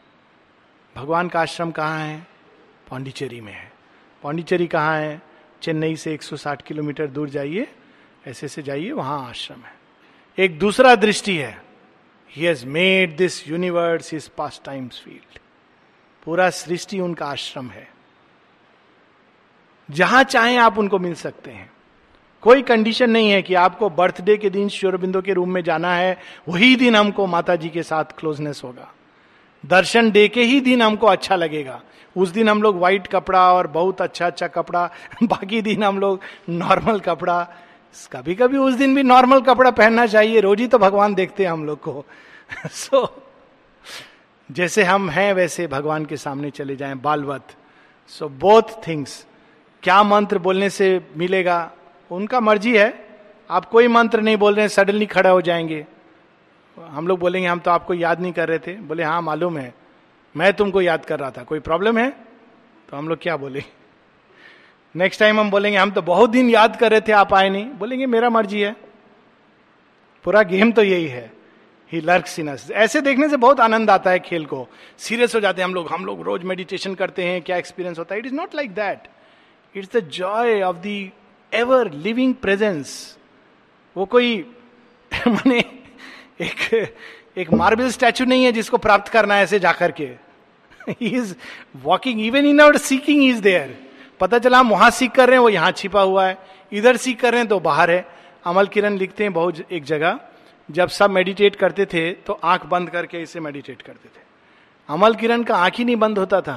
भगवान 0.96 1.28
का 1.28 1.40
आश्रम 1.40 1.70
कहाँ 1.78 1.98
है 2.06 2.18
पौंडीचेरी 2.88 3.40
में 3.40 3.52
है 3.52 3.70
पौंडीचेरी 4.22 4.66
कहाँ 4.74 4.98
है 5.00 5.20
चेन्नई 5.62 5.96
से 6.02 6.16
160 6.16 6.62
किलोमीटर 6.66 7.06
दूर 7.16 7.28
जाइए 7.30 7.66
ऐसे 8.28 8.48
से 8.48 8.62
जाइए 8.62 8.90
वहां 8.92 9.18
आश्रम 9.28 9.60
है 9.64 10.44
एक 10.44 10.58
दूसरा 10.58 10.94
दृष्टि 11.06 11.36
है 11.36 11.56
he 12.36 12.44
has 12.44 12.64
made 12.78 13.16
this 13.16 13.46
universe 13.48 14.12
his 14.14 14.28
pastime's 14.64 15.00
field 15.04 15.38
पूरा 16.24 16.50
सृष्टि 16.62 17.00
उनका 17.08 17.26
आश्रम 17.26 17.70
है 17.70 17.88
जहां 19.90 20.22
चाहें 20.24 20.56
आप 20.58 20.78
उनको 20.78 20.98
मिल 20.98 21.14
सकते 21.14 21.50
हैं 21.50 21.70
कोई 22.42 22.62
कंडीशन 22.68 23.10
नहीं 23.10 23.30
है 23.30 23.42
कि 23.42 23.54
आपको 23.54 23.88
बर्थडे 23.90 24.36
के 24.36 24.50
दिन 24.50 24.68
शोरबिंदो 24.68 25.20
के 25.22 25.32
रूम 25.34 25.50
में 25.54 25.62
जाना 25.64 25.92
है 25.94 26.16
वही 26.48 26.74
दिन 26.76 26.96
हमको 26.96 27.26
माता 27.26 27.56
जी 27.56 27.68
के 27.70 27.82
साथ 27.82 28.18
क्लोजनेस 28.18 28.60
होगा 28.64 28.88
दर्शन 29.70 30.10
डे 30.10 30.26
के 30.34 30.42
ही 30.44 30.60
दिन 30.60 30.82
हमको 30.82 31.06
अच्छा 31.06 31.36
लगेगा 31.36 31.80
उस 32.16 32.28
दिन 32.30 32.48
हम 32.48 32.62
लोग 32.62 32.78
व्हाइट 32.78 33.06
कपड़ा 33.12 33.52
और 33.54 33.66
बहुत 33.76 34.00
अच्छा 34.02 34.26
अच्छा 34.26 34.46
कपड़ा 34.56 34.86
बाकी 35.28 35.60
दिन 35.62 35.82
हम 35.84 35.98
लोग 35.98 36.20
नॉर्मल 36.48 36.98
कपड़ा 37.00 37.42
कभी 38.12 38.34
कभी 38.34 38.58
उस 38.58 38.74
दिन 38.74 38.94
भी 38.94 39.02
नॉर्मल 39.02 39.40
कपड़ा 39.48 39.70
पहनना 39.70 40.06
चाहिए 40.06 40.40
रोज 40.40 40.60
ही 40.60 40.66
तो 40.74 40.78
भगवान 40.78 41.14
देखते 41.14 41.44
हैं 41.44 41.50
हम 41.50 41.64
लोग 41.66 41.80
को 41.82 42.04
सो 42.72 43.00
so, 43.06 43.08
जैसे 44.56 44.82
हम 44.84 45.08
हैं 45.10 45.32
वैसे 45.34 45.66
भगवान 45.66 46.04
के 46.06 46.16
सामने 46.16 46.50
चले 46.50 46.76
जाएं 46.76 47.00
बालवत 47.02 47.54
सो 48.18 48.28
बोथ 48.40 48.76
थिंग्स 48.86 49.24
क्या 49.82 50.02
मंत्र 50.02 50.38
बोलने 50.38 50.68
से 50.70 50.88
मिलेगा 51.18 51.54
उनका 52.12 52.40
मर्जी 52.40 52.76
है 52.76 52.92
आप 53.50 53.64
कोई 53.68 53.88
मंत्र 53.88 54.20
नहीं 54.22 54.36
बोल 54.42 54.54
रहे 54.54 54.62
हैं 54.62 54.68
सडनली 54.70 55.06
खड़ा 55.14 55.30
हो 55.30 55.40
जाएंगे 55.48 55.84
हम 56.90 57.08
लोग 57.08 57.18
बोलेंगे 57.20 57.46
हम 57.48 57.58
तो 57.60 57.70
आपको 57.70 57.94
याद 57.94 58.20
नहीं 58.20 58.32
कर 58.32 58.48
रहे 58.48 58.58
थे 58.66 58.74
बोले 58.90 59.02
हाँ 59.04 59.20
मालूम 59.22 59.56
है 59.58 59.72
मैं 60.36 60.52
तुमको 60.56 60.80
याद 60.82 61.04
कर 61.04 61.18
रहा 61.20 61.30
था 61.36 61.42
कोई 61.44 61.60
प्रॉब्लम 61.68 61.98
है 61.98 62.08
तो 62.90 62.96
हम 62.96 63.08
लोग 63.08 63.18
क्या 63.22 63.36
बोले 63.36 63.62
नेक्स्ट 65.02 65.20
टाइम 65.20 65.40
हम 65.40 65.50
बोलेंगे 65.50 65.76
हम 65.78 65.90
तो 65.90 66.02
बहुत 66.02 66.30
दिन 66.30 66.50
याद 66.50 66.76
कर 66.80 66.90
रहे 66.90 67.00
थे 67.08 67.12
आप 67.22 67.34
आए 67.34 67.48
नहीं 67.50 67.64
बोलेंगे 67.78 68.06
मेरा 68.14 68.30
मर्जी 68.30 68.60
है 68.60 68.74
पूरा 70.24 70.42
गेम 70.52 70.72
तो 70.72 70.82
यही 70.84 71.06
है 71.08 71.30
ही 71.92 72.00
लर्क 72.00 72.26
सीनस 72.26 72.70
ऐसे 72.86 73.00
देखने 73.10 73.28
से 73.28 73.36
बहुत 73.36 73.60
आनंद 73.60 73.90
आता 73.90 74.10
है 74.10 74.18
खेल 74.30 74.44
को 74.46 74.66
सीरियस 75.06 75.34
हो 75.34 75.40
जाते 75.40 75.62
हैं 75.62 75.68
हम 75.68 75.74
लोग 75.74 75.88
हम 75.92 76.04
लोग 76.06 76.20
रोज 76.26 76.42
मेडिटेशन 76.52 76.94
करते 77.02 77.24
हैं 77.24 77.42
क्या 77.42 77.56
एक्सपीरियंस 77.56 77.98
होता 77.98 78.14
है 78.14 78.20
it 78.20 78.26
is 78.26 78.32
not 78.34 78.54
like 78.54 78.74
that 78.74 79.08
it's 79.76 79.96
the 79.96 80.00
joy 80.12 80.60
of 80.62 80.76
the 80.86 80.86
ever 81.54 81.90
living 81.92 82.34
presence 82.42 82.90
वो 83.96 84.04
कोई 84.14 84.36
मैंने 85.28 85.58
एक 86.44 86.92
एक 87.38 87.52
मार्बल 87.52 87.88
स्टैचू 87.90 88.24
नहीं 88.24 88.44
है 88.44 88.52
जिसको 88.52 88.78
प्राप्त 88.86 89.08
करना 89.12 89.34
है 89.34 89.42
ऐसे 89.42 89.58
जाकर 89.60 89.90
के 90.00 90.04
he 91.00 91.08
is 91.16 91.34
walking 91.82 92.20
even 92.24 92.44
in 92.46 92.60
our 92.60 92.76
seeking 92.86 93.22
is 93.28 93.38
there 93.40 93.76
पता 94.20 94.38
चला 94.38 94.58
हम 94.58 94.70
वहां 94.70 94.90
सीख 94.98 95.10
कर 95.14 95.28
रहे 95.28 95.36
हैं 95.36 95.42
वो 95.42 95.48
यहाँ 95.48 95.70
छिपा 95.76 96.00
हुआ 96.02 96.26
है 96.26 96.38
इधर 96.80 96.96
सीख 97.04 97.20
कर 97.20 97.32
रहे 97.32 97.40
हैं 97.40 97.48
तो 97.48 97.58
बाहर 97.60 97.90
है 97.90 98.04
अमल 98.46 98.66
किरण 98.76 98.96
लिखते 98.98 99.24
हैं 99.24 99.32
बहुत 99.32 99.72
एक 99.72 99.84
जगह 99.84 100.18
जब 100.80 100.88
सब 100.98 101.10
मेडिटेट 101.10 101.56
करते 101.56 101.86
थे 101.92 102.10
तो 102.26 102.32
आंख 102.54 102.66
बंद 102.70 102.90
करके 102.90 103.22
इसे 103.22 103.40
मेडिटेट 103.40 103.82
करते 103.82 104.08
थे 104.08 104.22
अमल 104.94 105.14
किरण 105.14 105.42
का 105.50 105.56
आंख 105.56 105.76
ही 105.78 105.84
नहीं 105.84 105.96
बंद 106.06 106.18
होता 106.18 106.40
था 106.50 106.56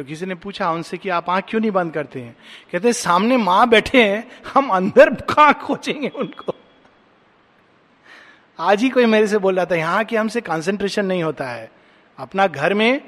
तो 0.00 0.04
किसी 0.06 0.26
ने 0.26 0.34
पूछा 0.42 0.70
उनसे 0.72 0.96
कि 0.98 1.08
आप 1.14 1.28
आंख 1.30 1.44
क्यों 1.48 1.60
नहीं 1.60 1.70
बंद 1.70 1.92
करते 1.92 2.20
हैं 2.20 2.34
कहते 2.72 2.88
हैं 2.88 2.92
सामने 2.94 3.36
मां 3.36 3.68
बैठे 3.70 4.02
हैं 4.02 4.22
हम 4.52 4.68
अंदर 4.72 5.10
कहा 5.32 5.50
खोजेंगे 5.64 6.08
उनको 6.18 6.52
आज 8.68 8.82
ही 8.82 8.88
कोई 8.90 9.04
मेरे 9.14 9.26
से 9.28 9.38
बोल 9.44 9.56
रहा 9.56 9.64
था 9.70 9.74
यहां 9.76 10.04
के 10.04 10.16
हमसे 10.16 10.40
कंसंट्रेशन 10.48 11.04
नहीं 11.06 11.22
होता 11.22 11.48
है 11.48 11.70
अपना 12.24 12.46
घर 12.46 12.74
में 12.80 13.00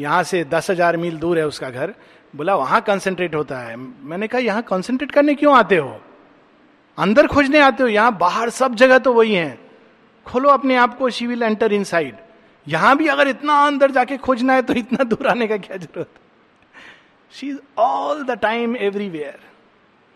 यहां 0.00 0.22
से 0.32 0.42
दस 0.54 0.70
हजार 0.70 0.96
मील 1.04 1.18
दूर 1.18 1.38
है 1.38 1.46
उसका 1.46 1.70
घर 1.70 1.94
बोला 2.36 2.54
वहां 2.62 2.80
कंसंट्रेट 2.90 3.34
होता 3.34 3.58
है 3.66 3.76
मैंने 3.76 4.28
कहा 4.34 4.40
यहां 4.48 4.62
कंसंट्रेट 4.72 5.12
करने 5.18 5.34
क्यों 5.42 5.56
आते 5.58 5.76
हो 5.76 5.96
अंदर 7.06 7.26
खोजने 7.36 7.60
आते 7.68 7.82
हो 7.82 7.88
यहां 7.88 8.16
बाहर 8.24 8.50
सब 8.60 8.74
जगह 8.82 8.98
तो 9.06 9.12
वही 9.20 9.34
है 9.34 9.50
खोलो 10.26 10.48
अपने 10.58 10.76
आप 10.86 10.98
को 10.98 11.10
she 11.20 11.26
will 11.26 11.42
enter 11.52 11.72
in 11.78 11.84
side 11.94 12.16
यहां 12.68 12.96
भी 12.96 13.06
अगर 13.08 13.28
इतना 13.28 13.54
अंदर 13.66 13.90
जाके 13.90 14.16
खोजना 14.16 14.54
है 14.54 14.62
तो 14.62 14.74
इतना 14.78 15.04
दूर 15.08 15.26
आने 15.28 15.46
का 15.48 15.56
क्या 15.56 15.76
जरूरत 15.76 16.08
she 17.34 17.48
is 17.50 17.60
all 17.78 18.22
the 18.26 18.38
time 18.40 18.76
everywhere 18.76 19.38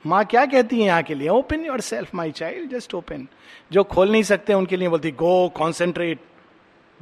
माँ 0.07 0.25
क्या 0.31 0.45
कहती 0.47 0.81
है 0.81 0.87
यहाँ 0.87 1.03
के 1.03 1.15
लिए 1.15 1.29
open 1.29 1.65
yourself 1.81 2.15
my 2.15 2.31
child 2.39 2.71
just 2.71 2.95
open 2.95 3.27
जो 3.73 3.85
खोल 3.93 4.11
नहीं 4.13 4.23
सकते 4.31 4.55
उनके 4.55 4.77
लिए 4.77 4.89
बोलती 4.89 5.11
go 5.23 5.49
concentrate 5.57 6.21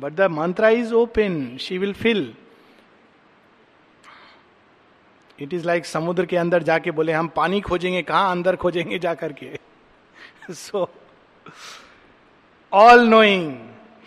but 0.00 0.12
the 0.16 0.28
mantra 0.30 0.68
is 0.68 0.92
open 0.92 1.56
she 1.60 1.78
will 1.78 1.92
fill 1.94 2.34
it 5.40 5.54
is 5.54 5.66
like 5.66 5.86
समुद्र 5.86 6.26
के 6.26 6.36
अंदर 6.36 6.62
जाके 6.62 6.90
बोले 6.90 7.12
हम 7.12 7.28
पानी 7.36 7.60
खोजेंगे 7.60 8.02
कहा 8.02 8.30
अंदर 8.30 8.56
खोजेंगे 8.64 8.98
जाकर 8.98 9.32
के 9.42 9.50
so 10.54 10.88
all 12.80 13.06
knowing 13.08 13.56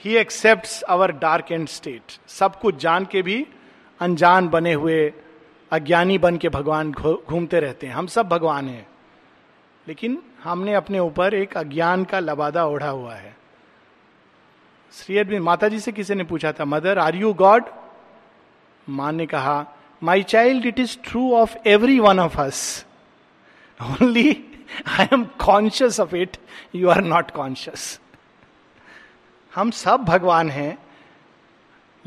he 0.08 0.16
except 0.18 0.68
our 0.96 1.12
dark 1.22 1.52
and 1.52 1.68
state 1.68 2.12
सब 2.30 2.60
कुछ 2.60 2.76
जान 2.82 3.06
के 3.12 3.22
भी 3.28 3.38
अनजान 4.08 4.48
बने 4.56 4.74
हुए 4.74 4.98
अज्ञानी 5.74 6.18
बन 6.26 6.38
के 6.44 6.50
भगवान 6.58 6.92
घूमते 7.04 7.60
रहते 7.60 7.88
हैं 7.88 7.94
हम 7.94 8.08
सब 8.16 8.28
भगवान 8.30 8.68
हैं 8.70 8.86
लेकिन 9.88 10.18
हमने 10.44 10.74
अपने 10.82 11.00
ऊपर 11.00 11.34
एक 11.36 11.58
अज्ञान 11.58 12.04
का 12.12 12.20
लबादा 12.20 12.66
ओढ़ा 12.76 12.90
हुआ 12.90 13.14
है 13.16 13.36
श्री 15.00 15.18
अरविंद 15.20 15.44
माता 15.44 15.68
जी 15.70 15.80
से 15.80 15.92
किसी 15.92 16.16
ने 16.16 16.24
पूछा 16.34 16.52
था 16.60 16.66
मदर 16.76 17.00
आर 17.08 17.16
यू 17.16 17.34
गॉड 17.44 17.64
मां 19.00 19.12
ने 19.14 19.26
कहा 19.34 19.58
my 20.12 20.24
child 20.36 20.66
it 20.66 20.80
is 20.80 20.98
true 21.08 21.32
of 21.38 21.58
every 21.68 22.00
one 22.08 22.20
of 22.28 22.40
us 22.40 22.62
only 23.92 24.30
I 25.00 25.08
am 25.14 25.24
conscious 25.46 26.00
of 26.00 26.14
it 26.22 26.38
you 26.76 26.90
are 26.98 27.02
not 27.04 27.32
conscious 27.42 27.90
हम 29.56 29.70
सब 29.72 30.04
भगवान 30.06 30.50
हैं 30.52 30.78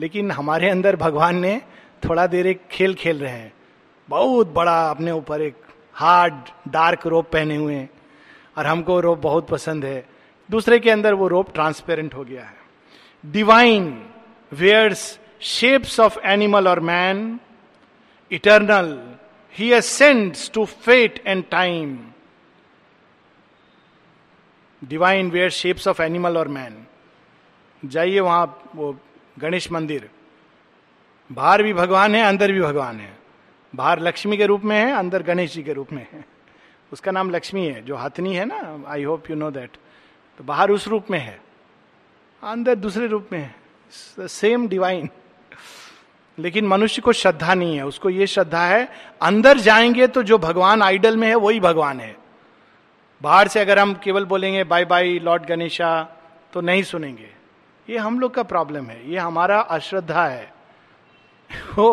लेकिन 0.00 0.30
हमारे 0.30 0.68
अंदर 0.70 0.96
भगवान 0.96 1.36
ने 1.40 1.56
थोड़ा 2.04 2.26
देर 2.34 2.46
एक 2.46 2.60
खेल 2.70 2.94
खेल 2.94 3.18
रहे 3.20 3.32
हैं 3.32 3.52
बहुत 4.08 4.48
बड़ा 4.54 4.74
अपने 4.90 5.10
ऊपर 5.12 5.42
एक 5.42 5.56
हार्ड 6.00 6.50
डार्क 6.72 7.06
रोप 7.14 7.30
पहने 7.32 7.56
हुए 7.56 7.74
हैं 7.74 7.88
और 8.58 8.66
हमको 8.66 8.98
रोप 9.06 9.18
बहुत 9.22 9.48
पसंद 9.48 9.84
है 9.84 10.04
दूसरे 10.50 10.78
के 10.80 10.90
अंदर 10.90 11.14
वो 11.22 11.28
रोप 11.28 11.52
ट्रांसपेरेंट 11.54 12.14
हो 12.14 12.24
गया 12.24 12.44
है 12.44 13.30
divine 13.38 13.86
wears 14.60 15.06
shapes 15.52 15.98
of 16.00 16.18
animal 16.32 16.68
और 16.68 16.80
man 16.90 17.28
eternal 18.38 18.90
he 19.58 19.70
ascends 19.72 20.50
to 20.54 20.64
fate 20.86 21.22
and 21.26 21.44
time 21.50 21.98
divine 24.94 25.30
wear 25.30 25.50
shapes 25.62 25.88
of 25.88 26.00
animal 26.00 26.36
और 26.38 26.48
मैन 26.58 26.84
जाइए 27.84 28.20
वहां 28.20 28.46
वो 28.76 28.96
गणेश 29.40 29.70
मंदिर 29.72 30.08
बाहर 31.32 31.62
भी 31.62 31.72
भगवान 31.74 32.14
है 32.14 32.22
अंदर 32.26 32.52
भी 32.52 32.60
भगवान 32.60 32.98
है 33.00 33.16
बाहर 33.76 34.00
लक्ष्मी 34.02 34.36
के 34.36 34.46
रूप 34.46 34.64
में 34.64 34.76
है 34.76 34.90
अंदर 34.98 35.22
गणेश 35.22 35.52
जी 35.54 35.62
के 35.62 35.72
रूप 35.72 35.92
में 35.92 36.06
है 36.12 36.24
उसका 36.92 37.10
नाम 37.12 37.30
लक्ष्मी 37.30 37.64
है 37.66 37.82
जो 37.84 37.96
हाथनी 37.96 38.34
है 38.36 38.44
ना 38.48 38.78
I 38.92 39.04
hope 39.04 39.30
you 39.30 39.36
know 39.36 39.50
that 39.50 39.76
तो 40.38 40.44
बाहर 40.44 40.70
उस 40.70 40.88
रूप 40.88 41.06
में 41.10 41.18
है 41.18 41.40
अंदर 42.52 42.74
दूसरे 42.76 43.06
रूप 43.06 43.28
में 43.32 43.38
है 43.38 44.26
सेम 44.28 44.66
डिवाइन 44.68 45.08
लेकिन 46.40 46.66
मनुष्य 46.68 47.02
को 47.02 47.12
श्रद्धा 47.12 47.54
नहीं 47.54 47.76
है 47.76 47.86
उसको 47.86 48.10
ये 48.10 48.26
श्रद्धा 48.34 48.64
है 48.66 48.86
अंदर 49.26 49.58
जाएंगे 49.60 50.06
तो 50.16 50.22
जो 50.22 50.38
भगवान 50.38 50.82
आइडल 50.82 51.16
में 51.16 51.28
है 51.28 51.34
वही 51.34 51.60
भगवान 51.60 52.00
है 52.00 52.16
बाहर 53.22 53.48
से 53.48 53.60
अगर 53.60 53.78
हम 53.78 53.94
केवल 54.04 54.24
बोलेंगे 54.24 54.64
बाय 54.64 54.84
बाय 54.84 55.18
लॉर्ड 55.22 55.46
गणेशा 55.46 55.90
तो 56.52 56.60
नहीं 56.60 56.82
सुनेंगे 56.82 57.32
ये 57.90 57.98
हम 57.98 58.18
लोग 58.20 58.34
का 58.34 58.42
प्रॉब्लम 58.44 58.86
है 58.90 59.00
ये 59.10 59.18
हमारा 59.18 59.60
अश्रद्धा 59.76 60.24
है 60.26 60.52
वो 61.76 61.84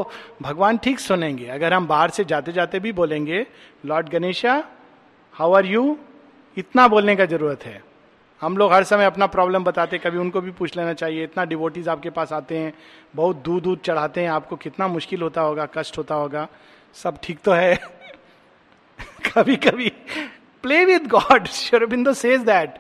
भगवान 0.41 0.77
ठीक 0.85 0.99
सुनेंगे 0.99 1.47
अगर 1.49 1.73
हम 1.73 1.87
बाहर 1.87 2.09
से 2.17 2.23
जाते 2.31 2.51
जाते 2.51 2.79
भी 2.85 2.91
बोलेंगे 2.93 3.45
lord 3.91 4.09
Ganesha 4.09 4.63
how 5.37 5.53
are 5.55 5.65
you 5.65 5.97
इतना 6.57 6.87
बोलने 6.87 7.15
का 7.15 7.25
जरूरत 7.33 7.65
है 7.65 7.81
हम 8.41 8.57
लोग 8.57 8.73
हर 8.73 8.83
समय 8.83 9.05
अपना 9.05 9.25
प्रॉब्लम 9.35 9.63
बताते 9.63 9.97
कभी 9.97 10.17
उनको 10.19 10.41
भी 10.41 10.51
पूछ 10.59 10.75
लेना 10.77 10.93
चाहिए 10.93 11.23
इतना 11.23 11.43
डिवोटीज 11.51 11.87
आपके 11.89 12.09
पास 12.17 12.33
आते 12.33 12.57
हैं 12.57 12.73
बहुत 13.15 13.35
दूध 13.45 13.63
दूध 13.63 13.81
चढ़ाते 13.87 14.21
हैं 14.21 14.29
आपको 14.29 14.55
कितना 14.65 14.87
मुश्किल 14.87 15.21
होता 15.21 15.41
होगा 15.41 15.65
कष्ट 15.77 15.97
होता 15.97 16.15
होगा 16.15 16.47
सब 17.03 17.17
ठीक 17.23 17.39
तो 17.45 17.51
है 17.53 17.75
कभी 19.33 19.55
कभी 19.67 19.89
play 20.63 20.83
with 20.85 21.07
God 21.15 21.47
Sri Aurobindo 21.55 22.13
says 22.23 22.41
that 22.51 22.77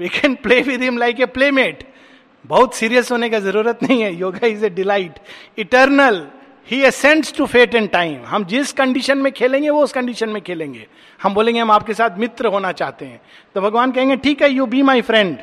we 0.00 0.08
can 0.18 0.34
play 0.42 0.60
with 0.62 0.82
him 0.82 0.98
like 0.98 1.20
a 1.20 1.26
playmate 1.38 1.86
बहुत 2.46 2.74
सीरियस 2.74 3.10
होने 3.12 3.28
का 3.30 3.38
जरूरत 3.40 3.82
नहीं 3.82 4.00
है 4.02 4.14
yoga 4.16 4.46
is 4.46 4.64
a 4.64 4.68
delight 4.70 5.18
eternal 5.58 6.26
he 6.70 6.82
ascends 6.84 7.32
to 7.36 7.46
fate 7.46 7.74
and 7.74 7.88
time 7.90 8.22
हम 8.26 8.44
जिस 8.46 8.72
कंडीशन 8.80 9.18
में 9.18 9.30
खेलेंगे 9.32 9.70
वो 9.70 9.82
उस 9.82 9.92
कंडीशन 9.92 10.28
में 10.30 10.40
खेलेंगे 10.42 10.86
हम 11.22 11.34
बोलेंगे 11.34 11.60
हम 11.60 11.70
आपके 11.70 11.94
साथ 11.94 12.18
मित्र 12.18 12.46
होना 12.56 12.72
चाहते 12.80 13.06
हैं 13.06 13.20
तो 13.54 13.60
भगवान 13.60 13.92
कहेंगे 13.92 14.16
ठीक 14.26 14.42
है 14.42 14.50
you 14.50 14.66
be 14.74 14.82
my 14.82 15.00
friend 15.02 15.36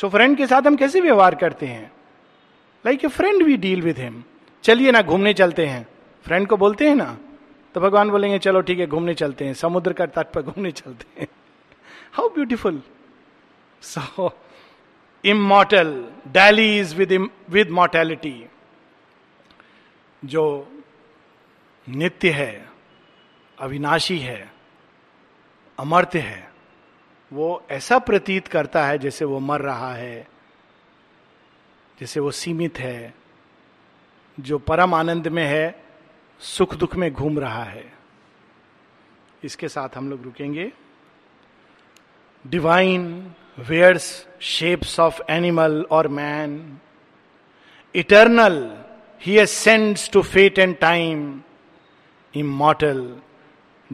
so 0.00 0.08
friend 0.08 0.36
के 0.38 0.46
साथ 0.46 0.66
हम 0.66 0.76
कैसे 0.76 1.00
व्यवहार 1.00 1.34
करते 1.44 1.66
हैं 1.66 1.90
like 2.86 3.04
a 3.04 3.08
friend 3.16 3.42
we 3.42 3.56
deal 3.66 3.80
with 3.82 3.98
him 3.98 4.22
चलिए 4.64 4.90
ना 4.92 5.02
घूमने 5.02 5.32
चलते 5.34 5.66
हैं 5.66 5.86
फ्रेंड 6.26 6.46
को 6.48 6.56
बोलते 6.56 6.88
हैं 6.88 6.94
ना 6.96 7.16
तो 7.74 7.80
भगवान 7.80 8.10
बोलेंगे 8.10 8.38
चलो 8.38 8.60
ठीक 8.68 8.78
है 8.78 8.86
घूमने 8.86 9.14
चलते 9.14 9.44
हैं 9.44 9.54
समुद्र 9.54 9.92
का 9.92 10.06
तट 10.06 10.32
पर 10.32 10.42
घूमने 10.42 10.70
चलते 10.72 11.20
हैं 11.20 11.26
how 12.12 12.28
beautiful 12.34 12.80
so 13.94 14.30
immortal 15.26 15.92
dallies 16.32 16.94
with 16.96 17.12
with 17.50 17.70
mortality 17.74 18.34
जो 20.30 20.44
नित्य 21.88 22.28
है 22.32 22.52
अविनाशी 23.62 24.18
है 24.18 24.50
अमर्त्य 25.80 26.18
है 26.20 26.46
वो 27.32 27.48
ऐसा 27.72 27.98
प्रतीत 27.98 28.48
करता 28.48 28.84
है 28.86 28.98
जैसे 28.98 29.24
वो 29.24 29.38
मर 29.40 29.60
रहा 29.60 29.92
है 29.94 30.26
जैसे 32.00 32.20
वो 32.20 32.30
सीमित 32.30 32.78
है 32.78 33.14
जो 34.40 34.58
परम 34.70 34.94
आनंद 34.94 35.28
में 35.28 35.44
है 35.44 35.74
सुख 36.56 36.74
दुख 36.78 36.94
में 36.96 37.12
घूम 37.12 37.38
रहा 37.40 37.64
है 37.64 37.84
इसके 39.44 39.68
साथ 39.68 39.96
हम 39.96 40.10
लोग 40.10 40.22
रुकेंगे 40.24 40.70
divine 42.46 43.06
wears 43.66 44.26
shapes 44.38 44.98
of 44.98 45.20
animal 45.28 45.86
or 45.90 46.04
man. 46.04 46.80
Eternal, 47.94 48.78
he 49.18 49.38
ascends 49.38 50.08
to 50.08 50.22
fate 50.22 50.58
and 50.58 50.80
time. 50.80 51.44
Immortal, 52.34 53.20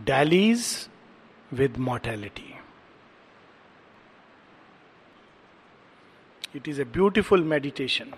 dallies 0.04 0.88
with 1.50 1.78
mortality. 1.78 2.56
It 6.52 6.68
is 6.68 6.78
a 6.78 6.84
beautiful 6.84 7.38
meditation. 7.38 8.12